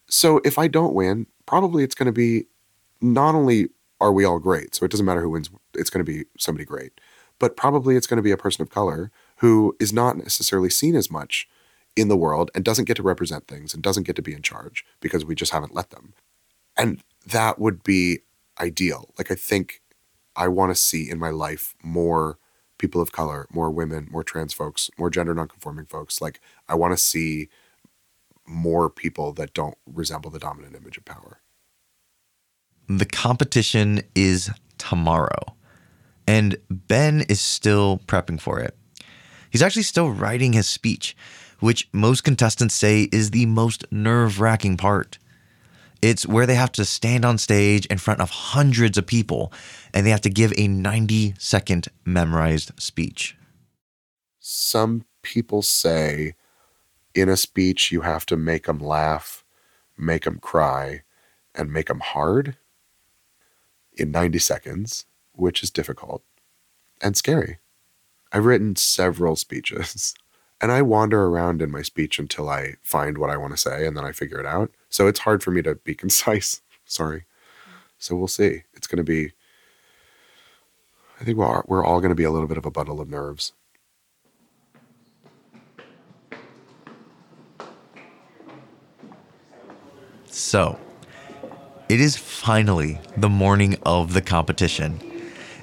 [0.09, 2.45] So if I don't win, probably it's going to be
[3.01, 3.69] not only
[4.01, 6.65] are we all great, so it doesn't matter who wins, it's going to be somebody
[6.65, 6.93] great,
[7.39, 10.95] but probably it's going to be a person of color who is not necessarily seen
[10.95, 11.49] as much
[11.97, 14.43] in the world and doesn't get to represent things and doesn't get to be in
[14.43, 16.15] charge because we just haven't let them.
[16.77, 18.21] And that would be
[18.61, 19.13] ideal.
[19.19, 19.83] Like I think
[20.37, 22.39] I want to see in my life more
[22.79, 26.21] people of color, more women, more trans folks, more gender nonconforming folks.
[26.21, 27.49] Like I want to see
[28.47, 31.41] more people that don't resemble the dominant image of power.
[32.89, 35.55] The competition is tomorrow,
[36.27, 38.75] and Ben is still prepping for it.
[39.51, 41.15] He's actually still writing his speech,
[41.61, 45.19] which most contestants say is the most nerve wracking part.
[46.01, 49.53] It's where they have to stand on stage in front of hundreds of people
[49.93, 53.37] and they have to give a 90 second memorized speech.
[54.39, 56.35] Some people say
[57.15, 59.45] in a speech you have to make them laugh,
[59.99, 61.03] make them cry,
[61.55, 62.57] and make them hard
[63.99, 66.23] in 90 seconds, which is difficult
[67.01, 67.59] and scary.
[68.33, 70.15] I've written several speeches
[70.61, 73.87] and I wander around in my speech until I find what I want to say
[73.87, 74.71] and then I figure it out.
[74.89, 76.63] So it's hard for me to be concise.
[76.85, 77.25] Sorry.
[77.99, 78.63] So we'll see.
[78.75, 79.33] It's going to be,
[81.21, 83.53] I think we're, all going to be a little bit of a bundle of nerves.
[90.27, 90.79] So,
[91.89, 95.01] it is finally the morning of the competition.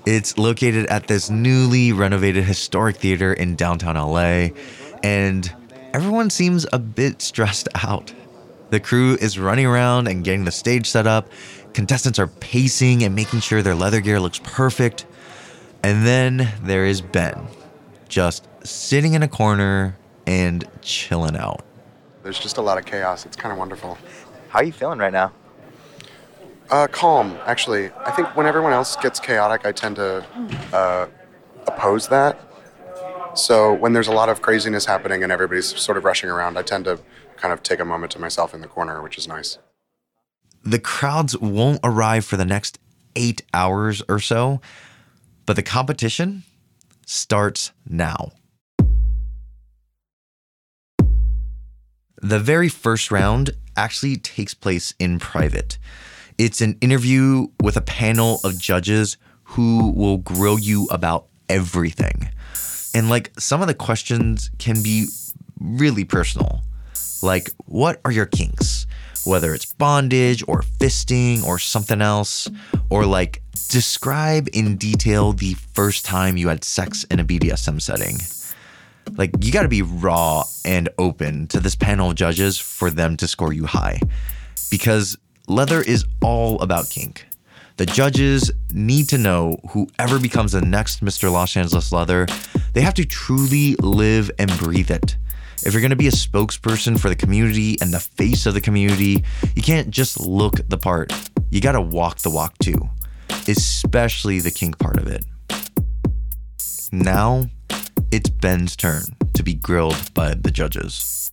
[0.06, 4.50] It's located at this newly renovated historic theater in downtown LA,
[5.04, 5.54] and
[5.94, 8.14] everyone seems a bit stressed out.
[8.72, 11.30] The crew is running around and getting the stage set up.
[11.74, 15.06] Contestants are pacing and making sure their leather gear looks perfect.
[15.84, 17.48] And then there is Ben,
[18.10, 21.64] just sitting in a corner and chilling out.
[22.24, 23.28] There's just a lot of chaos.
[23.28, 23.98] It's kind of wonderful.
[24.50, 25.32] How are you feeling right now?
[26.70, 27.92] Uh, calm, actually.
[28.06, 30.26] I think when everyone else gets chaotic, I tend to
[30.74, 31.08] uh,
[31.68, 32.40] oppose that.
[33.36, 36.64] So when there's a lot of craziness happening and everybody's sort of rushing around, I
[36.64, 37.00] tend to
[37.38, 39.58] kind of take a moment to myself in the corner, which is nice.
[40.64, 42.80] The crowds won't arrive for the next
[43.16, 44.62] eight hours or so,
[45.46, 46.44] but the competition
[47.06, 48.32] starts now.
[52.22, 55.78] The very first round actually takes place in private.
[56.38, 62.30] It's an interview with a panel of judges who will grill you about everything.
[62.94, 65.08] And like some of the questions can be
[65.60, 66.64] really personal.
[67.22, 68.86] Like, what are your kinks?
[69.26, 72.50] Whether it's bondage or fisting or something else,
[72.90, 78.18] or like describe in detail the first time you had sex in a BDSM setting.
[79.18, 83.28] Like, you gotta be raw and open to this panel of judges for them to
[83.28, 84.00] score you high.
[84.70, 87.26] Because leather is all about kink.
[87.78, 91.32] The judges need to know whoever becomes the next Mr.
[91.32, 92.26] Los Angeles Leather,
[92.74, 95.18] they have to truly live and breathe it.
[95.66, 99.24] If you're gonna be a spokesperson for the community and the face of the community,
[99.56, 101.12] you can't just look the part.
[101.50, 102.90] You gotta walk the walk too,
[103.48, 105.26] especially the kink part of it.
[106.92, 107.46] Now,
[108.12, 109.04] it's Ben's turn
[109.34, 111.32] to be grilled by the judges.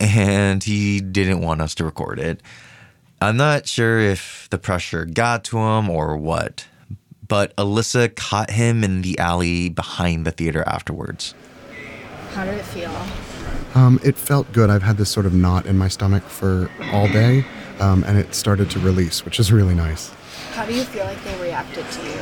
[0.00, 2.40] And he didn't want us to record it.
[3.20, 6.66] I'm not sure if the pressure got to him or what,
[7.28, 11.34] but Alyssa caught him in the alley behind the theater afterwards.
[12.32, 12.94] How did it feel?
[13.74, 14.70] Um, it felt good.
[14.70, 17.44] I've had this sort of knot in my stomach for all day,
[17.78, 20.10] um, and it started to release, which is really nice.
[20.52, 22.18] How do you feel like they reacted to you?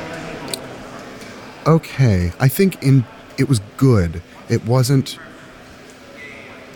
[1.66, 3.04] Okay, I think in
[3.38, 4.20] it was good.
[4.48, 5.18] It wasn't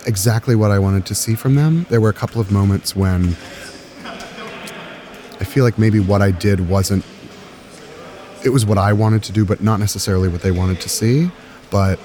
[0.06, 1.86] exactly what I wanted to see from them.
[1.90, 3.36] There were a couple of moments when
[5.40, 7.04] I feel like maybe what I did wasn't
[8.44, 11.30] it was what I wanted to do, but not necessarily what they wanted to see.
[11.70, 11.98] But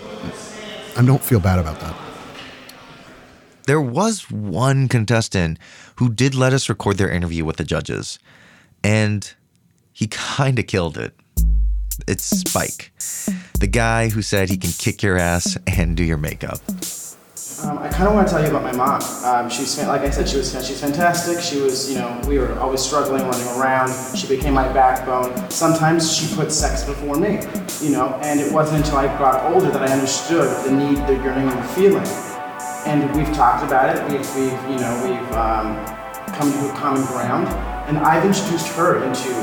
[0.96, 1.96] I don't feel bad about that.
[3.66, 5.60] There was one contestant
[5.96, 8.18] who did let us record their interview with the judges,
[8.84, 9.34] and
[9.92, 11.14] he kind of killed it.
[12.08, 12.92] It's Spike,
[13.60, 16.60] the guy who said he can kick your ass and do your makeup.
[17.64, 19.02] Um, I kind of want to tell you about my mom.
[19.26, 19.50] Um,
[19.88, 21.42] like I said, she was she's fantastic.
[21.42, 23.90] She was, you know, we were always struggling, running around.
[24.16, 25.50] She became my backbone.
[25.50, 27.40] Sometimes she put sex before me,
[27.82, 31.14] you know, and it wasn't until I got older that I understood the need, the
[31.14, 32.06] yearning, and the feeling.
[32.86, 34.04] And we've talked about it.
[34.04, 35.84] We've, we've you know, we've um,
[36.36, 37.48] come to a common ground.
[37.88, 39.34] And I've introduced her into.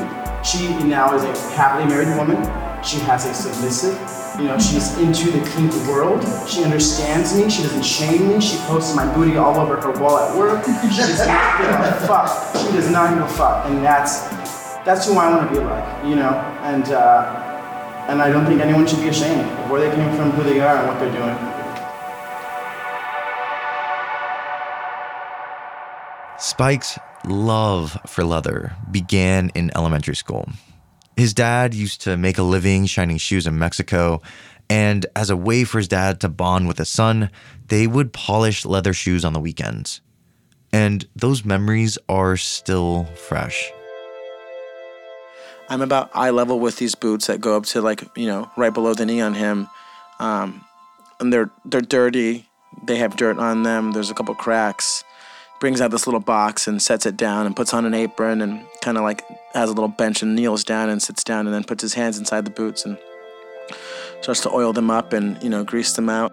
[0.45, 2.37] She now is a happily married woman.
[2.85, 3.99] She has a submissive
[4.39, 6.25] you know, she's into the kink world.
[6.49, 7.49] She understands me.
[7.49, 8.41] She doesn't shame me.
[8.41, 10.65] She posts my booty all over her wall at work.
[10.65, 12.57] She does not give a fuck.
[12.57, 14.23] She does not give a fuck, and that's
[14.85, 16.31] that's who I want to be like, you know.
[16.63, 20.33] And uh, and I don't think anyone should be ashamed of where they came from,
[20.33, 21.39] who they are, and what they're doing.
[26.39, 30.49] Spike's love for leather began in elementary school.
[31.17, 34.21] His dad used to make a living shining shoes in Mexico,
[34.69, 37.31] and as a way for his dad to bond with his son,
[37.69, 40.01] they would polish leather shoes on the weekends.
[40.73, 43.73] And those memories are still fresh.
[45.69, 48.75] I'm about eye level with these boots that go up to like you know right
[48.75, 49.69] below the knee on him,
[50.19, 50.65] um,
[51.21, 52.49] and they're they're dirty.
[52.83, 53.93] They have dirt on them.
[53.93, 55.05] There's a couple cracks.
[55.65, 58.67] Brings out this little box and sets it down and puts on an apron and
[58.83, 59.25] kind of like
[59.55, 62.19] has a little bench and kneels down and sits down and then puts his hands
[62.19, 62.99] inside the boots and
[64.21, 66.31] starts to oil them up and you know grease them out.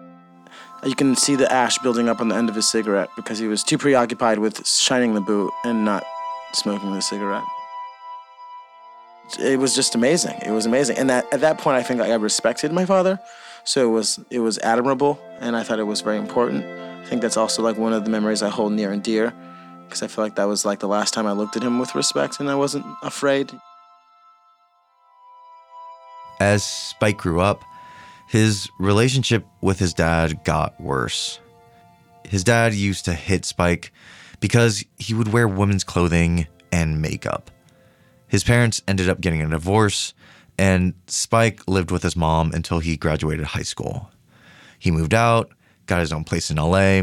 [0.84, 3.46] You can see the ash building up on the end of his cigarette because he
[3.46, 6.04] was too preoccupied with shining the boot and not
[6.52, 7.44] smoking the cigarette
[9.38, 10.38] it was just amazing.
[10.44, 13.18] It was amazing, and that, at that point, I think I respected my father,
[13.64, 16.81] so it was it was admirable, and I thought it was very important.
[17.02, 19.34] I think that's also like one of the memories I hold near and dear,
[19.84, 21.94] because I feel like that was like the last time I looked at him with
[21.94, 23.50] respect, and I wasn't afraid.
[26.40, 27.62] As Spike grew up,
[28.28, 31.38] his relationship with his dad got worse.
[32.24, 33.92] His dad used to hit Spike
[34.40, 37.50] because he would wear women's clothing and makeup.
[38.26, 40.14] His parents ended up getting a divorce,
[40.56, 44.10] and Spike lived with his mom until he graduated high school.
[44.78, 45.52] He moved out,
[45.92, 47.02] got his own place in LA,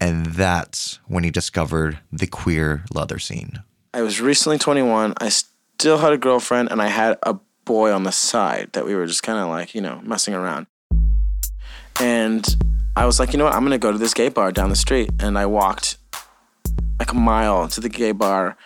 [0.00, 3.64] and that's when he discovered the queer leather scene.
[3.92, 5.14] I was recently 21.
[5.20, 8.94] I still had a girlfriend, and I had a boy on the side that we
[8.94, 10.68] were just kind of like, you know, messing around.
[11.98, 12.46] And
[12.94, 13.54] I was like, you know what?
[13.54, 15.10] I'm going to go to this gay bar down the street.
[15.18, 15.96] And I walked
[17.00, 18.56] like a mile to the gay bar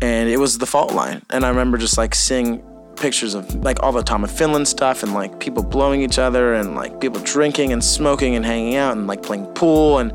[0.00, 1.22] and it was the Faultline.
[1.30, 2.62] And I remember just like seeing
[2.96, 6.54] pictures of like all the Tom of Finland stuff and like people blowing each other
[6.54, 10.12] and like people drinking and smoking and hanging out and like playing pool and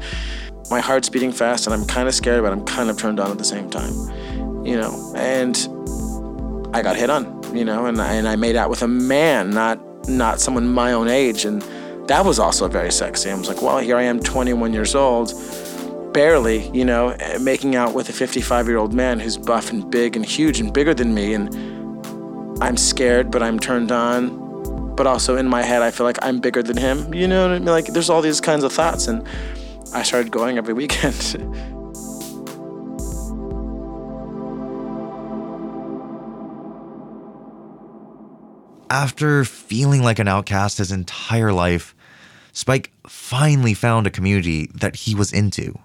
[0.69, 3.31] my heart's beating fast and I'm kind of scared but I'm kind of turned on
[3.31, 3.93] at the same time,
[4.65, 5.13] you know.
[5.15, 5.57] And
[6.73, 9.49] I got hit on, you know, and I, and I made out with a man,
[9.49, 11.61] not not someone my own age, and
[12.07, 13.29] that was also very sexy.
[13.29, 15.31] I was like, well, here I am, 21 years old,
[16.13, 20.15] barely, you know, making out with a 55 year old man who's buff and big
[20.15, 21.33] and huge and bigger than me.
[21.33, 21.53] And
[22.61, 24.95] I'm scared, but I'm turned on.
[24.95, 27.13] But also in my head, I feel like I'm bigger than him.
[27.13, 27.67] You know what I mean?
[27.67, 29.07] Like there's all these kinds of thoughts.
[29.07, 29.25] And
[29.93, 31.15] I started going every weekend.
[38.91, 41.95] After feeling like an outcast his entire life,
[42.51, 45.79] Spike finally found a community that he was into.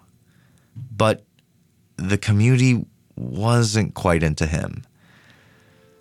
[0.75, 1.23] But
[1.97, 4.85] the community wasn't quite into him.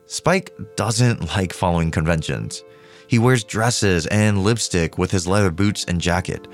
[0.06, 2.64] Spike doesn't like following conventions.
[3.08, 6.48] He wears dresses and lipstick with his leather boots and jacket.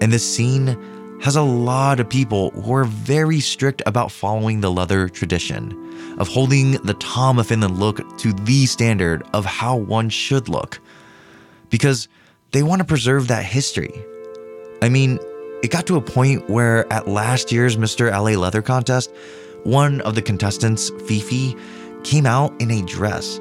[0.00, 4.70] And this scene has a lot of people who are very strict about following the
[4.70, 10.08] leather tradition, of holding the Tom of Finland look to the standard of how one
[10.08, 10.80] should look.
[11.70, 12.08] Because
[12.52, 14.04] they want to preserve that history.
[14.82, 15.18] I mean,
[15.62, 18.10] it got to a point where at last year's Mr.
[18.10, 19.10] LA Leather Contest,
[19.64, 21.56] one of the contestants, Fifi,
[22.04, 23.38] came out in a dress,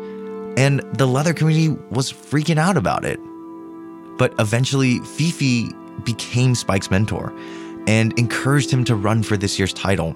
[0.57, 3.19] and the leather community was freaking out about it.
[4.17, 5.69] But eventually, Fifi
[6.03, 7.33] became Spike's mentor
[7.87, 10.15] and encouraged him to run for this year's title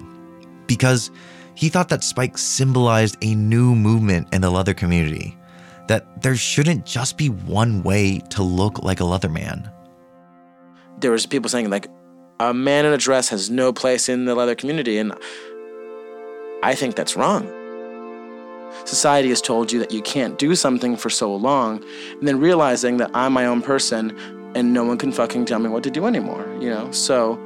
[0.66, 1.10] because
[1.54, 5.36] he thought that Spike symbolized a new movement in the leather community
[5.88, 9.70] that there shouldn't just be one way to look like a leather man.
[11.00, 11.88] There was people saying like
[12.40, 15.12] a man in a dress has no place in the leather community and
[16.62, 17.46] I think that's wrong.
[18.84, 22.96] Society has told you that you can't do something for so long and then realizing
[22.98, 24.16] that I'm my own person
[24.54, 26.90] and no one can fucking tell me what to do anymore, you know?
[26.90, 27.38] So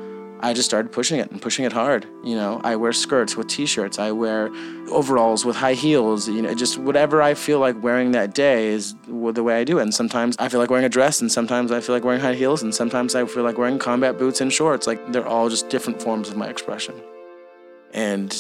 [0.45, 2.05] I just started pushing it and pushing it hard.
[2.25, 4.01] You know, I wear skirts with t-shirts.
[4.01, 4.51] I wear
[4.91, 6.29] overalls with high heels.
[6.29, 9.79] You know, just whatever I feel like wearing that day is the way I do
[9.79, 9.83] it.
[9.83, 12.35] And sometimes I feel like wearing a dress, and sometimes I feel like wearing high
[12.35, 14.89] heels, and sometimes I feel like wearing combat boots and shorts.
[14.89, 16.95] Like they're all just different forms of my expression.
[17.93, 18.33] And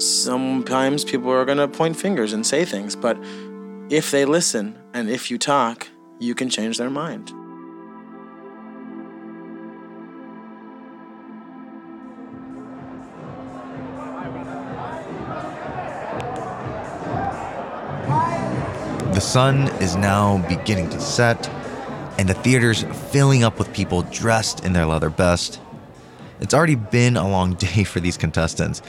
[0.00, 3.18] sometimes people are gonna point fingers and say things, but
[3.90, 5.88] if they listen and if you talk,
[6.18, 7.32] you can change their mind.
[19.14, 21.46] The sun is now beginning to set,
[22.16, 25.60] and the theater's filling up with people dressed in their leather best.
[26.40, 28.80] It's already been a long day for these contestants,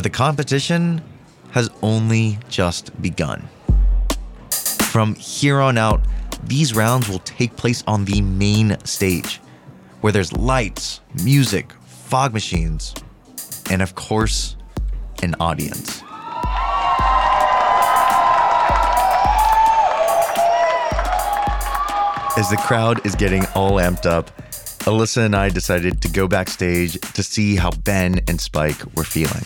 [0.00, 1.02] but the competition
[1.50, 3.46] has only just begun.
[4.84, 6.00] From here on out,
[6.42, 9.42] these rounds will take place on the main stage,
[10.00, 12.94] where there's lights, music, fog machines,
[13.70, 14.56] and of course,
[15.22, 16.02] an audience.
[22.38, 24.30] As the crowd is getting all amped up,
[24.86, 29.44] Alyssa and I decided to go backstage to see how Ben and Spike were feeling.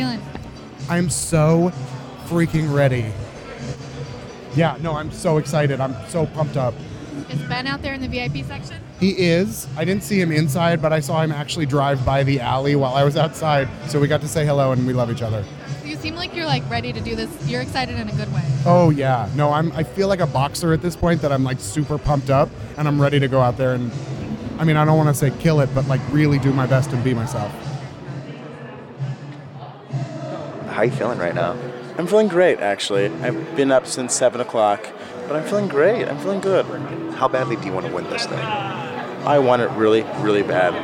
[0.00, 0.40] How are you feeling?
[0.88, 1.72] I'm so
[2.26, 3.12] freaking ready.
[4.54, 5.80] Yeah, no, I'm so excited.
[5.80, 6.74] I'm so pumped up.
[7.30, 8.80] Is Ben out there in the VIP section?
[9.00, 9.66] He is.
[9.76, 12.94] I didn't see him inside, but I saw him actually drive by the alley while
[12.94, 13.68] I was outside.
[13.88, 15.44] So we got to say hello and we love each other.
[15.84, 17.30] You seem like you're like ready to do this.
[17.48, 18.42] You're excited in a good way.
[18.64, 19.28] Oh yeah.
[19.34, 22.30] No, I'm I feel like a boxer at this point that I'm like super pumped
[22.30, 23.90] up and I'm ready to go out there and
[24.58, 26.92] I mean, I don't want to say kill it, but like really do my best
[26.92, 27.52] and be myself.
[30.78, 31.58] How are you feeling right now?
[31.98, 33.06] I'm feeling great, actually.
[33.06, 34.88] I've been up since 7 o'clock,
[35.26, 36.06] but I'm feeling great.
[36.06, 36.64] I'm feeling good.
[37.14, 38.38] How badly do you want to win this thing?
[38.38, 40.74] I want it really, really bad.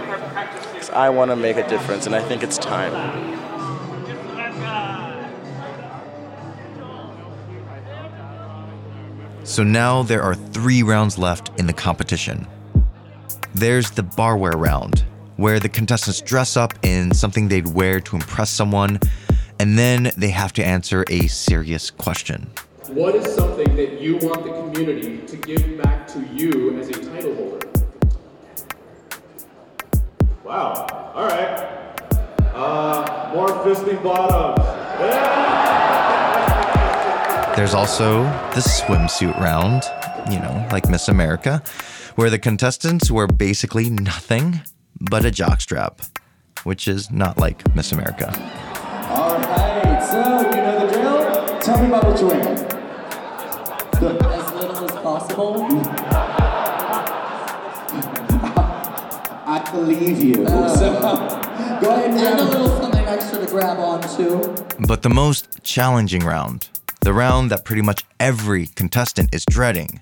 [0.73, 2.91] Because I want to make a difference, and I think it's time.
[9.45, 12.49] So now there are three rounds left in the competition.
[13.55, 15.05] There's the bar wear round,
[15.37, 18.99] where the contestants dress up in something they'd wear to impress someone,
[19.59, 22.51] and then they have to answer a serious question.
[22.89, 26.93] What is something that you want the community to give back to you as a
[26.93, 27.69] title holder?
[30.45, 31.13] Wow.
[31.15, 31.71] All right.
[32.55, 34.63] Uh, more fisting bottoms.
[37.57, 38.25] There's also
[38.55, 39.85] the swimsuit round,
[40.31, 41.63] you know, like Miss America,
[42.17, 44.61] where the contestants wear basically nothing
[45.01, 46.11] but a jockstrap,
[46.65, 48.33] which is not like Miss America.
[49.15, 50.19] All right, so
[50.51, 51.59] you know the drill.
[51.61, 52.59] Tell me about what you're wearing.
[52.59, 55.67] As little as possible.
[59.47, 60.45] I believe you.
[60.45, 60.93] Uh, so
[61.81, 64.55] go ahead and, And a little something extra to grab onto.
[64.87, 66.69] But the most challenging round,
[67.01, 70.01] the round that pretty much every contestant is dreading,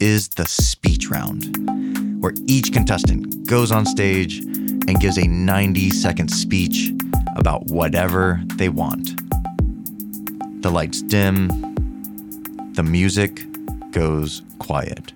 [0.00, 6.28] is the speech round, where each contestant goes on stage and gives a 90 second
[6.28, 6.92] speech
[7.36, 9.16] about whatever they want.
[10.62, 11.48] The lights dim,
[12.74, 13.44] the music
[13.92, 15.12] goes quiet.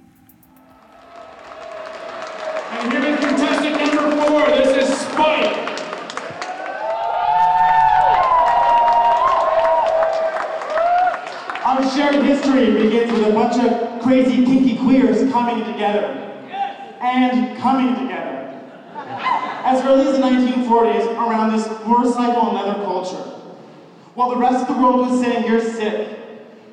[11.72, 16.04] Our shared history begins with a bunch of crazy kinky queers coming together.
[17.00, 18.60] And coming together.
[18.94, 23.24] As early as the 1940s, around this motorcycle and leather culture.
[24.12, 26.18] While the rest of the world was saying, you're sick,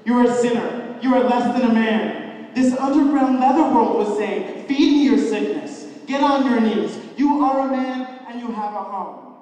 [0.04, 4.68] you're a sinner, you are less than a man, this underground leather world was saying,
[4.68, 8.74] feed me your sickness, get on your knees, you are a man and you have
[8.74, 9.34] a home.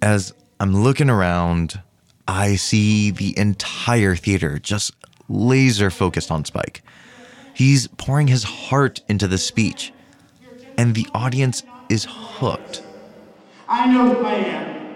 [0.00, 1.82] As I'm looking around,
[2.26, 4.94] I see the entire theater just
[5.28, 6.82] laser focused on Spike.
[7.54, 9.92] He's pouring his heart into the speech,
[10.78, 12.82] and the audience is hooked.
[13.68, 14.94] I know who I am.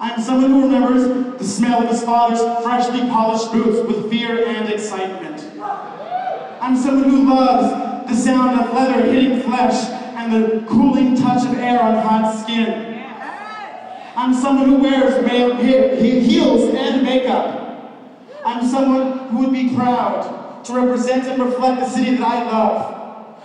[0.00, 4.68] I'm someone who remembers the smell of his father's freshly polished boots with fear and
[4.68, 5.42] excitement.
[6.60, 11.58] I'm someone who loves the sound of leather hitting flesh and the cooling touch of
[11.58, 12.97] air on hot skin.
[14.18, 17.92] I'm someone who wears male he- he- heels and makeup.
[18.44, 22.94] I'm someone who would be proud to represent and reflect the city that I love.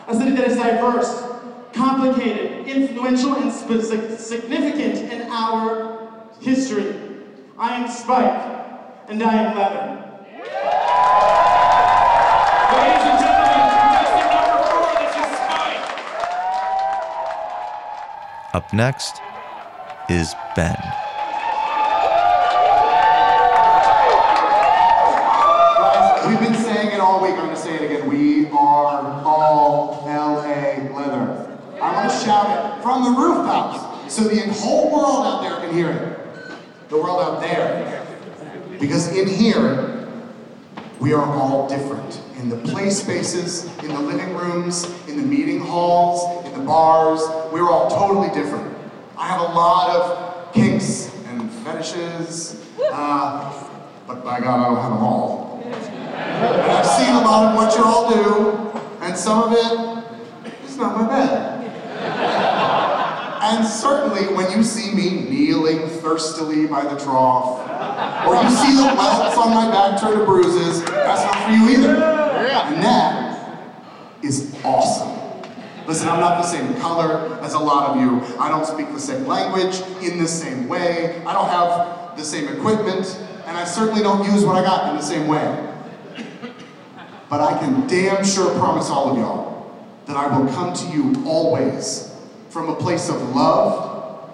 [0.07, 1.25] A city that is diverse,
[1.73, 6.09] complicated, influential, and spe- significant in our
[6.41, 6.95] history.
[7.59, 8.41] I am Spike,
[9.09, 9.85] and I am Leather.
[12.73, 14.89] Ladies and gentlemen, contestant number four.
[14.97, 15.85] This is Spike.
[18.55, 19.21] Up next
[20.09, 20.75] is Ben.
[26.27, 27.31] We've been saying it all week.
[27.31, 28.09] I'm going to say it again.
[28.09, 31.57] We are all LA leather.
[31.81, 35.89] I'm to shout it from the rooftops so the whole world out there can hear
[35.89, 36.89] it.
[36.89, 38.05] The world out there.
[38.79, 40.07] Because in here,
[40.99, 42.21] we are all different.
[42.37, 47.21] In the play spaces, in the living rooms, in the meeting halls, in the bars,
[47.51, 48.72] we're all totally different.
[49.17, 53.69] I have a lot of kinks and fetishes, uh,
[54.07, 55.61] but by God, I don't have them all.
[55.63, 60.77] And I've seen a lot of what you all do, and some of it is
[60.77, 61.59] not my bed.
[63.43, 67.59] And certainly when you see me kneeling thirstily by the trough,
[68.25, 71.69] or you see the welts on my back turn to bruises, that's not for you
[71.77, 71.95] either.
[71.95, 73.73] And that
[74.23, 75.11] is awesome.
[75.85, 78.37] Listen, I'm not the same color as a lot of you.
[78.39, 81.21] I don't speak the same language in the same way.
[81.25, 84.95] I don't have the same equipment, and I certainly don't use what I got in
[84.95, 85.69] the same way.
[87.29, 89.75] But I can damn sure promise all of y'all
[90.05, 92.15] that I will come to you always
[92.49, 94.29] from a place of love,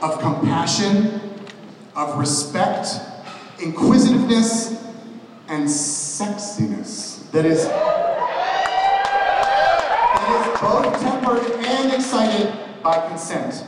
[0.00, 1.20] of compassion,
[1.94, 2.88] of respect,
[3.60, 4.82] inquisitiveness,
[5.48, 7.66] and sexiness that is
[10.60, 12.52] both tempered and excited
[12.82, 13.64] by consent.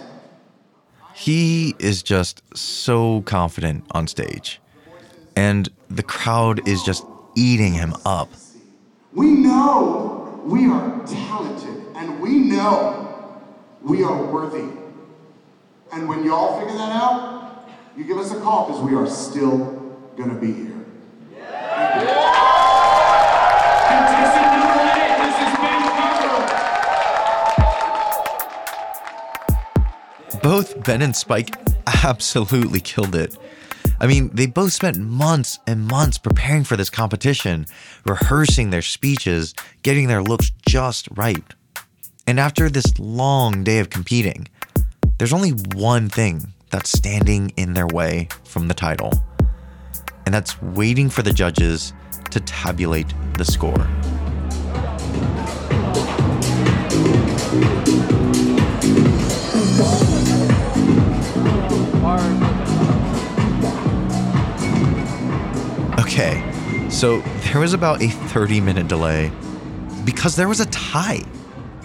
[1.14, 4.60] He is just so confident on stage,
[5.34, 8.30] and the crowd is just eating him up.
[9.12, 13.42] We know we are talented and we know
[13.82, 14.68] we are worthy.
[15.92, 19.58] And when y'all figure that out, you give us a call because we are still
[20.16, 20.77] gonna be here.
[30.48, 31.50] Both Ben and Spike
[32.04, 33.36] absolutely killed it.
[34.00, 37.66] I mean, they both spent months and months preparing for this competition,
[38.06, 41.44] rehearsing their speeches, getting their looks just right.
[42.26, 44.48] And after this long day of competing,
[45.18, 49.12] there's only one thing that's standing in their way from the title,
[50.24, 51.92] and that's waiting for the judges
[52.30, 53.86] to tabulate the score.
[66.18, 69.30] Okay, so there was about a 30 minute delay
[70.04, 71.22] because there was a tie.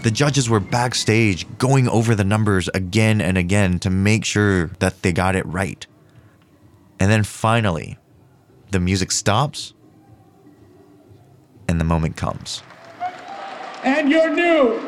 [0.01, 5.03] The judges were backstage going over the numbers again and again to make sure that
[5.03, 5.85] they got it right.
[6.99, 7.99] And then finally,
[8.71, 9.75] the music stops
[11.67, 12.63] and the moment comes.
[13.83, 14.79] And your new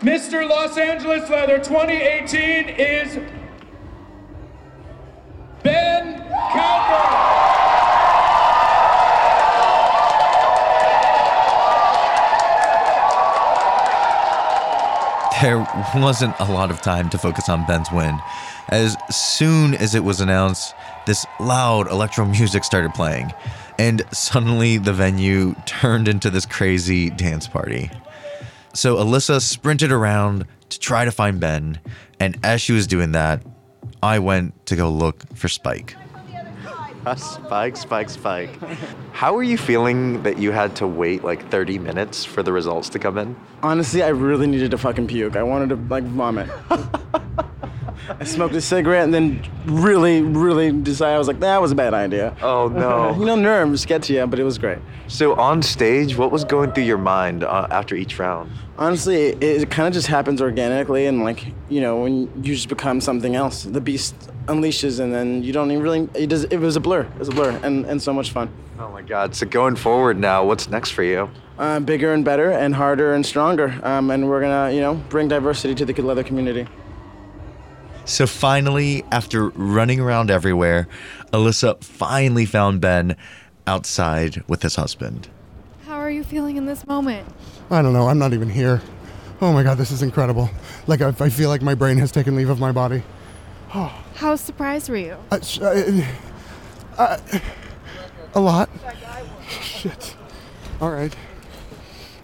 [0.00, 0.48] Mr.
[0.48, 3.18] Los Angeles Leather 2018 is
[5.62, 6.22] Ben
[6.54, 7.49] Cowper.
[15.40, 18.18] There wasn't a lot of time to focus on Ben's win.
[18.68, 20.74] As soon as it was announced,
[21.06, 23.32] this loud electro music started playing,
[23.78, 27.90] and suddenly the venue turned into this crazy dance party.
[28.74, 31.80] So Alyssa sprinted around to try to find Ben,
[32.20, 33.42] and as she was doing that,
[34.02, 35.96] I went to go look for Spike.
[37.16, 38.50] Spike, Spike, Spike.
[39.12, 42.88] How are you feeling that you had to wait like 30 minutes for the results
[42.90, 43.36] to come in?
[43.62, 45.36] Honestly, I really needed to fucking puke.
[45.36, 46.48] I wanted to like vomit.
[48.18, 51.74] I smoked a cigarette and then really, really decided I was like, that was a
[51.74, 52.36] bad idea.
[52.42, 53.14] Oh no.
[53.18, 54.78] you know, nerves get to you, but it was great.
[55.06, 58.50] So on stage, what was going through your mind uh, after each round?
[58.76, 62.68] Honestly, it, it kind of just happens organically, and like you know, when you just
[62.68, 66.08] become something else, the beast unleashes, and then you don't even really.
[66.14, 66.44] It does.
[66.44, 67.02] It was a blur.
[67.02, 68.50] It was a blur, and and so much fun.
[68.78, 69.34] Oh my God.
[69.34, 71.30] So going forward now, what's next for you?
[71.58, 75.28] Uh, bigger and better, and harder and stronger, um, and we're gonna you know bring
[75.28, 76.66] diversity to the kid leather community.
[78.04, 80.88] So finally, after running around everywhere,
[81.32, 83.16] Alyssa finally found Ben
[83.66, 85.28] outside with his husband.
[85.86, 87.28] How are you feeling in this moment?
[87.70, 88.08] I don't know.
[88.08, 88.82] I'm not even here.
[89.40, 90.50] Oh my God, this is incredible.
[90.86, 93.02] Like, I, I feel like my brain has taken leave of my body.
[93.70, 95.16] How surprised were you?
[95.30, 96.06] I, sh- I,
[96.98, 97.20] I,
[98.34, 98.68] a lot.
[99.48, 100.16] Shit.
[100.80, 101.14] All right.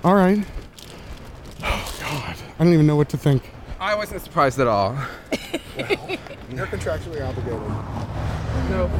[0.02, 0.44] All right.
[1.62, 2.36] Oh God.
[2.58, 3.48] I don't even know what to think.
[3.78, 4.92] I wasn't surprised at all.
[4.92, 5.08] well,
[6.52, 7.60] You're contractually obligated.
[8.70, 8.90] No.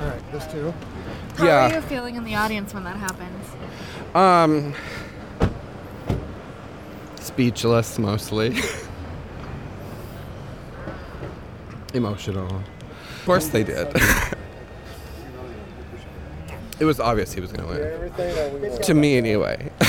[0.00, 0.74] All right, this too.
[1.36, 1.70] How Yeah.
[1.70, 3.46] are you feeling in the audience when that happens?
[4.14, 4.74] Um,
[7.20, 8.56] speechless mostly.
[11.94, 12.46] Emotional.
[12.46, 13.88] Of course they did.
[16.80, 18.82] it was obvious he was going to win.
[18.82, 19.70] To me, anyway.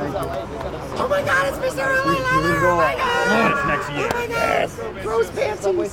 [0.00, 1.78] Oh my god, it's Mr.
[1.78, 2.66] LA Leather!
[2.66, 3.52] Oh my god!
[3.52, 4.08] It's next year.
[4.12, 4.70] Oh my god!
[5.04, 5.92] Rose panties!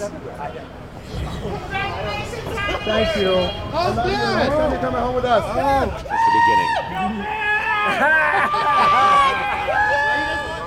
[2.86, 3.34] Thank you.
[3.72, 4.36] How's that?
[4.38, 5.44] Next time you're coming home with us.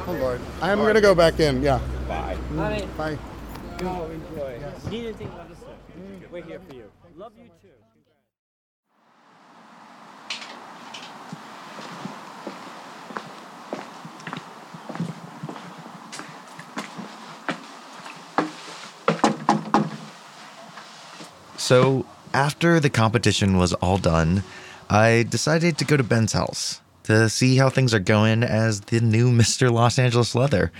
[0.08, 0.40] Oh Lord.
[0.62, 1.62] I am gonna go back in.
[1.62, 1.80] Yeah.
[2.08, 2.38] Bye.
[2.50, 3.18] Mm, Bye.
[3.80, 4.58] Enjoy.
[4.90, 5.68] Need anything, let us know.
[6.32, 6.90] We're here for you.
[7.16, 7.68] Love you too.
[21.56, 24.42] So, after the competition was all done,
[24.90, 29.00] I decided to go to Ben's house to see how things are going as the
[29.00, 29.70] new Mr.
[29.70, 30.72] Los Angeles Leather.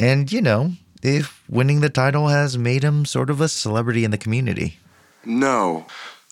[0.00, 0.72] And, you know,
[1.02, 4.78] if winning the title has made him sort of a celebrity in the community.
[5.24, 5.86] No,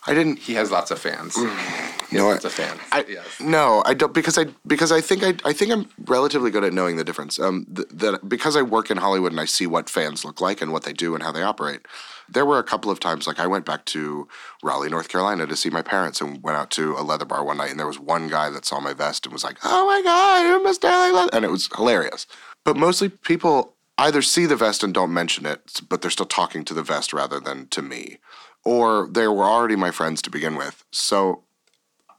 [0.07, 0.39] I didn't.
[0.39, 1.37] He has lots of fans.
[1.37, 2.81] He has No, I- lots of fans.
[2.91, 3.05] I,
[3.41, 6.73] No, I don't because I because I think I I think I'm relatively good at
[6.73, 7.39] knowing the difference.
[7.39, 10.61] Um, th- that because I work in Hollywood and I see what fans look like
[10.62, 11.81] and what they do and how they operate.
[12.29, 14.27] There were a couple of times like I went back to
[14.62, 17.59] Raleigh, North Carolina to see my parents and went out to a leather bar one
[17.59, 20.01] night and there was one guy that saw my vest and was like, "Oh my
[20.03, 20.85] god, you're Mr.
[20.85, 22.27] LA Leather," and it was hilarious.
[22.64, 26.64] But mostly people either see the vest and don't mention it, but they're still talking
[26.64, 28.18] to the vest rather than to me,
[28.64, 30.84] or they were already my friends to begin with.
[30.90, 31.44] So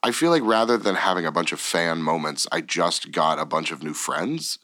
[0.04, 3.46] I feel like rather than having a bunch of fan moments, I just got a
[3.46, 4.60] bunch of new friends.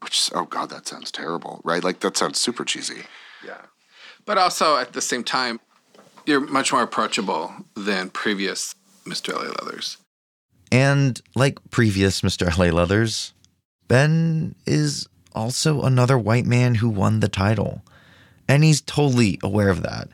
[0.00, 1.82] Which oh god, that sounds terrible, right?
[1.82, 3.04] Like that sounds super cheesy.
[3.44, 3.62] Yeah.
[4.24, 5.60] But also at the same time,
[6.26, 8.74] you're much more approachable than previous
[9.06, 9.34] Mr.
[9.34, 9.96] LA Leathers.
[10.70, 12.46] And like previous Mr.
[12.56, 13.32] LA Leathers,
[13.88, 17.82] Ben is also another white man who won the title.
[18.48, 20.08] And he's totally aware of that.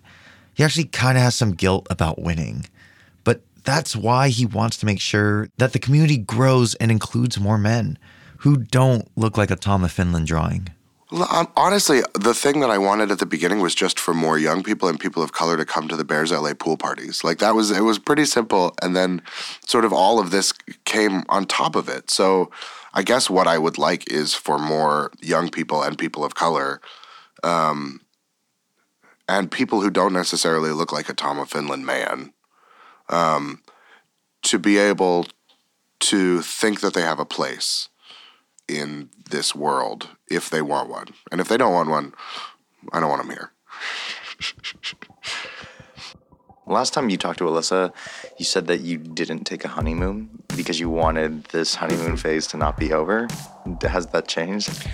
[0.54, 2.66] He actually kind of has some guilt about winning.
[3.24, 7.58] But that's why he wants to make sure that the community grows and includes more
[7.58, 7.98] men
[8.38, 10.70] who don't look like a Tom of Finland drawing.
[11.10, 14.62] Um, honestly, the thing that I wanted at the beginning was just for more young
[14.62, 17.24] people and people of color to come to the Bears LA pool parties.
[17.24, 19.22] Like that was it was pretty simple, and then
[19.66, 20.52] sort of all of this
[20.84, 22.10] came on top of it.
[22.10, 22.50] So
[22.94, 26.80] I guess what I would like is for more young people and people of color,
[27.42, 28.00] um,
[29.28, 32.32] and people who don't necessarily look like a Tom of Finland man,
[33.08, 33.62] um,
[34.42, 35.26] to be able
[36.00, 37.88] to think that they have a place
[38.66, 41.08] in this world if they want one.
[41.30, 42.14] And if they don't want one,
[42.92, 43.52] I don't want them here.
[46.68, 47.92] Last time you talked to Alyssa,
[48.36, 52.58] you said that you didn't take a honeymoon because you wanted this honeymoon phase to
[52.58, 53.26] not be over.
[53.82, 54.86] Has that changed?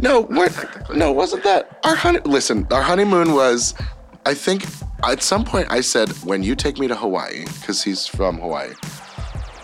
[0.00, 0.94] No, what?
[0.94, 2.18] No, wasn't that our honey?
[2.24, 3.74] Listen, our honeymoon was.
[4.26, 4.66] I think
[5.04, 8.72] at some point I said, "When you take me to Hawaii," because he's from Hawaii.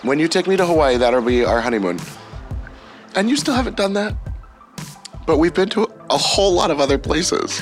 [0.03, 1.99] When you take me to Hawaii, that'll be our honeymoon.
[3.17, 4.15] And you still haven't done that?
[5.27, 7.61] But we've been to a whole lot of other places.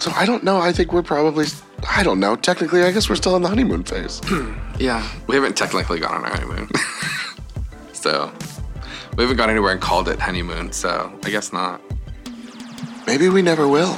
[0.00, 0.58] So I don't know.
[0.58, 1.46] I think we're probably,
[1.88, 2.34] I don't know.
[2.34, 4.20] Technically, I guess we're still in the honeymoon phase.
[4.24, 4.54] Hmm.
[4.78, 6.70] Yeah, we haven't technically gone on our honeymoon.
[7.92, 8.32] so,
[9.18, 11.82] we haven't gone anywhere and called it honeymoon, so I guess not.
[13.06, 13.92] Maybe we never will.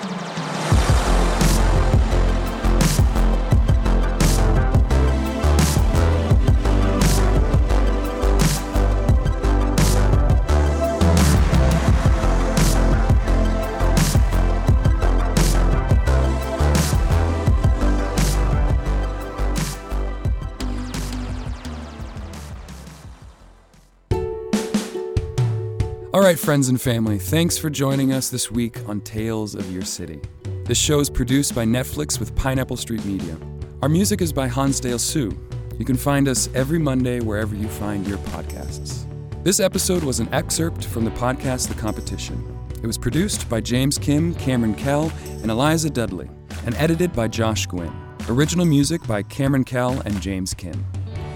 [26.23, 29.83] All right, friends and family, thanks for joining us this week on Tales of Your
[29.83, 30.21] City.
[30.63, 33.37] This show is produced by Netflix with Pineapple Street Media.
[33.83, 35.37] Our music is by Hansdale Hsu.
[35.81, 39.05] You can find us every Monday wherever you find your podcasts.
[39.43, 42.57] This episode was an excerpt from the podcast The Competition.
[42.81, 45.13] It was produced by James Kim, Cameron Kell,
[45.43, 46.31] and Eliza Dudley,
[46.67, 47.93] and edited by Josh Gwynn.
[48.29, 50.87] Original music by Cameron Kell and James Kim.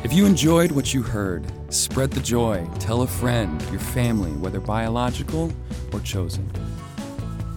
[0.06, 4.60] If you enjoyed what you heard, spread the joy, tell a friend, your family, whether
[4.60, 5.52] biological
[5.92, 6.48] or chosen.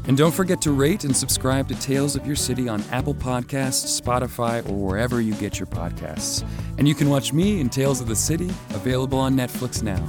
[0.07, 4.01] And don't forget to rate and subscribe to Tales of Your City on Apple Podcasts,
[4.01, 6.43] Spotify, or wherever you get your podcasts.
[6.79, 10.03] And you can watch me in Tales of the City, available on Netflix now.